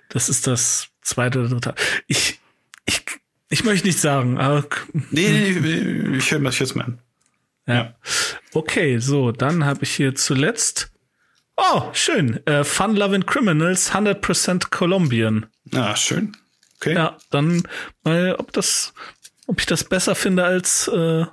[0.09, 1.75] das ist das zweite oder dritte.
[2.07, 2.41] Ich,
[2.87, 3.03] ich,
[3.51, 4.65] ich möchte nicht sagen, aber
[5.11, 5.29] Nee,
[5.61, 6.99] nee, nee, ich höre mir das mir an.
[7.67, 7.95] ja.
[8.55, 10.91] Okay, so, dann habe ich hier zuletzt.
[11.59, 12.45] Oh, schön.
[12.47, 15.47] Äh, Fun Loving Criminals, 100% Colombian.
[15.75, 16.37] Ah, schön.
[16.77, 16.95] Okay.
[16.95, 17.63] Ja, dann
[18.03, 18.95] mal, ob das,
[19.47, 21.27] ob ich das besser finde als äh,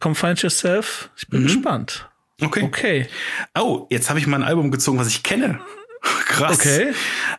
[0.00, 1.10] Come Find Yourself.
[1.16, 2.08] Ich bin gespannt.
[2.40, 2.62] Okay.
[2.62, 3.08] Okay.
[3.54, 5.60] Oh, jetzt habe ich mal ein Album gezogen, was ich kenne.
[6.26, 6.58] Krass.
[6.58, 6.92] Okay.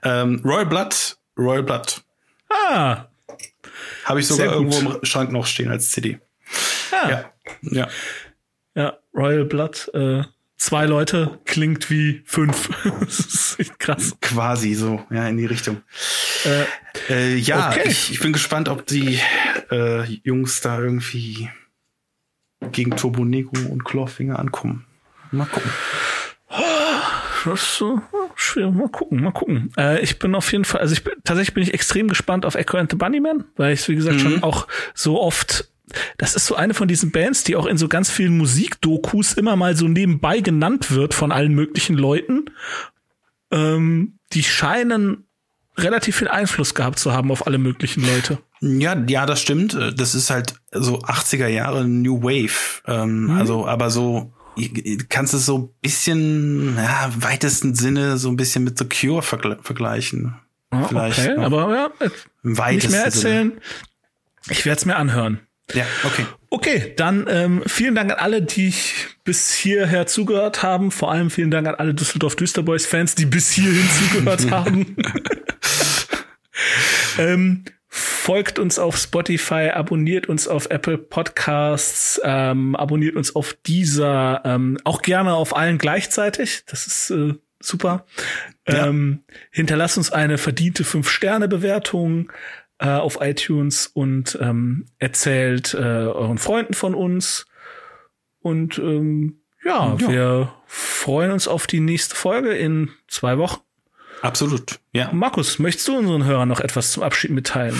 [0.03, 2.01] Ähm, Royal Blood, Royal Blood.
[2.49, 3.07] Ah,
[4.05, 6.19] Habe ich sogar irgendwo im Schrank noch stehen als CD.
[6.91, 7.09] ja.
[7.09, 7.31] Ja.
[7.61, 7.87] Ja.
[8.75, 10.23] Ja, Royal Blood, äh,
[10.57, 12.69] zwei Leute klingt wie fünf.
[12.99, 14.15] das ist krass.
[14.21, 15.83] Quasi so, ja, in die Richtung.
[16.45, 17.83] Äh, äh, ja, okay.
[17.85, 19.19] ich, ich, bin gespannt, ob die
[19.71, 21.49] äh, Jungs da irgendwie
[22.71, 24.85] gegen Turbo Negro und Clawfinger ankommen.
[25.31, 25.71] Mal gucken.
[27.45, 27.97] Das ist äh,
[28.35, 28.71] schwer.
[28.71, 29.71] Mal gucken, mal gucken.
[29.77, 32.55] Äh, ich bin auf jeden Fall, also ich bin, tatsächlich bin ich extrem gespannt auf
[32.55, 34.19] Echo and the Bunnyman, weil ich es, wie gesagt, mhm.
[34.19, 35.69] schon auch so oft
[36.17, 39.55] das ist so eine von diesen Bands, die auch in so ganz vielen Musikdokus immer
[39.55, 42.45] mal so nebenbei genannt wird von allen möglichen Leuten.
[43.51, 45.27] Ähm, die scheinen
[45.77, 48.39] relativ viel Einfluss gehabt zu haben auf alle möglichen Leute.
[48.63, 49.77] Ja, ja, das stimmt.
[49.97, 52.81] Das ist halt so 80er Jahre New Wave.
[52.87, 53.31] Ähm, mhm.
[53.31, 54.33] Also, aber so
[55.09, 59.21] kannst es so ein bisschen, ja, im weitesten Sinne so ein bisschen mit The Cure
[59.21, 60.35] vergle vergleichen.
[60.69, 61.91] Ah, Vielleicht okay, aber ja,
[62.43, 63.49] weitesten nicht mehr erzählen.
[63.49, 63.61] Sinne.
[64.49, 65.39] Ich werde es mir anhören.
[65.73, 66.25] Ja, okay.
[66.49, 68.73] Okay, dann ähm, vielen Dank an alle, die
[69.23, 70.91] bis hierher zugehört haben.
[70.91, 74.95] Vor allem vielen Dank an alle Düsseldorf Düsterboys-Fans, die bis hierhin zugehört haben.
[77.17, 77.65] ähm,
[77.95, 84.79] folgt uns auf Spotify, abonniert uns auf Apple Podcasts, ähm, abonniert uns auf dieser, ähm,
[84.83, 86.63] auch gerne auf allen gleichzeitig.
[86.65, 88.07] Das ist äh, super.
[88.67, 88.87] Ja.
[88.87, 92.31] Ähm, hinterlasst uns eine verdiente 5-Sterne-Bewertung
[92.79, 97.45] äh, auf iTunes und ähm, erzählt äh, euren Freunden von uns.
[98.39, 103.61] Und ähm, ja, ja, wir freuen uns auf die nächste Folge in zwei Wochen.
[104.23, 105.11] Absolut, ja.
[105.11, 107.77] Markus, möchtest du unseren Hörern noch etwas zum Abschied mitteilen?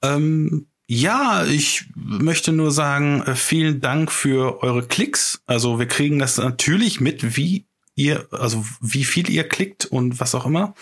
[0.00, 5.42] Ähm, ja, ich möchte nur sagen, äh, vielen Dank für eure Klicks.
[5.44, 7.66] Also wir kriegen das natürlich mit, wie
[7.96, 10.74] ihr, also wie viel ihr klickt und was auch immer.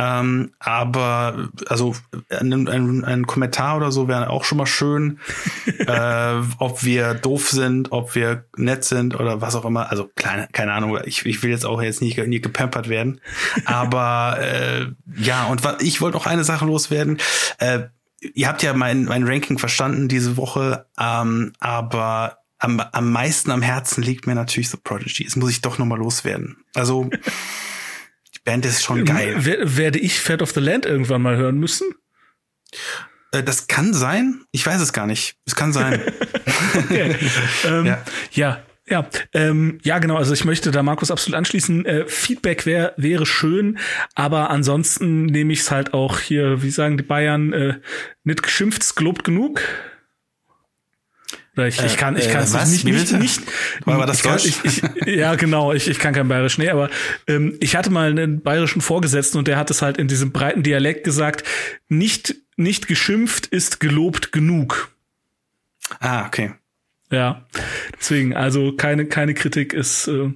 [0.00, 1.94] Ähm, aber also
[2.30, 5.18] ein, ein, ein, Kommentar oder so wäre auch schon mal schön,
[5.78, 9.90] äh, ob wir doof sind, ob wir nett sind oder was auch immer.
[9.90, 13.20] Also kleine, keine Ahnung, ich, ich will jetzt auch jetzt nicht, nie gepampert werden.
[13.66, 14.86] Aber äh,
[15.16, 17.18] ja, und ich wollte noch eine Sache loswerden.
[17.58, 17.80] Äh,
[18.20, 23.60] ihr habt ja mein, mein Ranking verstanden diese Woche, ähm, aber am, am meisten am
[23.60, 25.24] Herzen liegt mir natürlich The Prodigy.
[25.24, 26.64] Das muss ich doch noch mal loswerden.
[26.74, 27.10] Also
[28.44, 29.44] Band ist schon geil.
[29.44, 31.94] W werde ich Fat of the Land irgendwann mal hören müssen?
[33.32, 34.44] Äh, das kann sein.
[34.52, 35.36] Ich weiß es gar nicht.
[35.46, 36.00] Es kann sein.
[36.74, 37.16] okay.
[37.64, 38.04] ähm, ja.
[38.32, 38.62] ja.
[38.88, 40.16] Ja, ähm, ja, genau.
[40.16, 41.86] Also ich möchte da Markus absolut anschließen.
[41.86, 43.78] Äh, Feedback wär, wäre schön,
[44.16, 47.74] aber ansonsten nehme ich es halt auch hier, wie sagen die Bayern, äh,
[48.24, 49.60] nicht geschimpft, gelobt genug.
[51.68, 53.42] Ich, ich kann, ich kann es äh, nicht, nicht, nicht,
[53.84, 54.60] War das Deutsch?
[54.60, 56.90] Kann, ich, ich, ja, genau, ich, ich kann kein Bayerisch, nee, aber
[57.26, 60.62] ähm, ich hatte mal einen bayerischen Vorgesetzten und der hat es halt in diesem breiten
[60.62, 61.44] Dialekt gesagt,
[61.88, 64.90] nicht, nicht geschimpft ist gelobt genug.
[65.98, 66.52] Ah, okay.
[67.10, 67.46] Ja,
[67.98, 70.06] deswegen, also keine, keine Kritik ist.
[70.06, 70.32] Äh,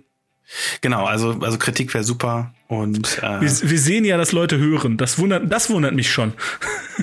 [0.80, 2.52] genau, also, also Kritik wäre super.
[2.66, 4.96] Und äh, wir, wir sehen ja, dass Leute hören.
[4.96, 6.32] Das wundert, das wundert mich schon.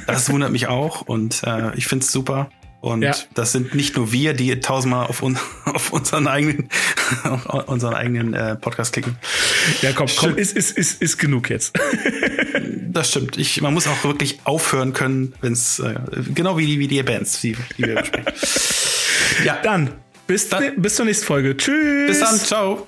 [0.08, 2.50] das wundert mich auch und äh, ich find's super.
[2.82, 3.16] Und ja.
[3.36, 6.68] das sind nicht nur wir, die tausendmal auf, un auf unseren eigenen,
[7.24, 9.18] auf unseren eigenen äh, Podcast klicken.
[9.82, 11.80] Ja, komm, komm, ist, ist, ist, ist genug jetzt.
[12.90, 13.38] das stimmt.
[13.38, 15.94] Ich, man muss auch wirklich aufhören können, wenn es äh,
[16.34, 18.34] genau wie die, wie die Bands, die, die wir besprechen.
[19.46, 19.92] ja, dann
[20.26, 21.56] bis, dann bis zur nächsten Folge.
[21.56, 22.08] Tschüss.
[22.08, 22.40] Bis dann.
[22.40, 22.88] Ciao.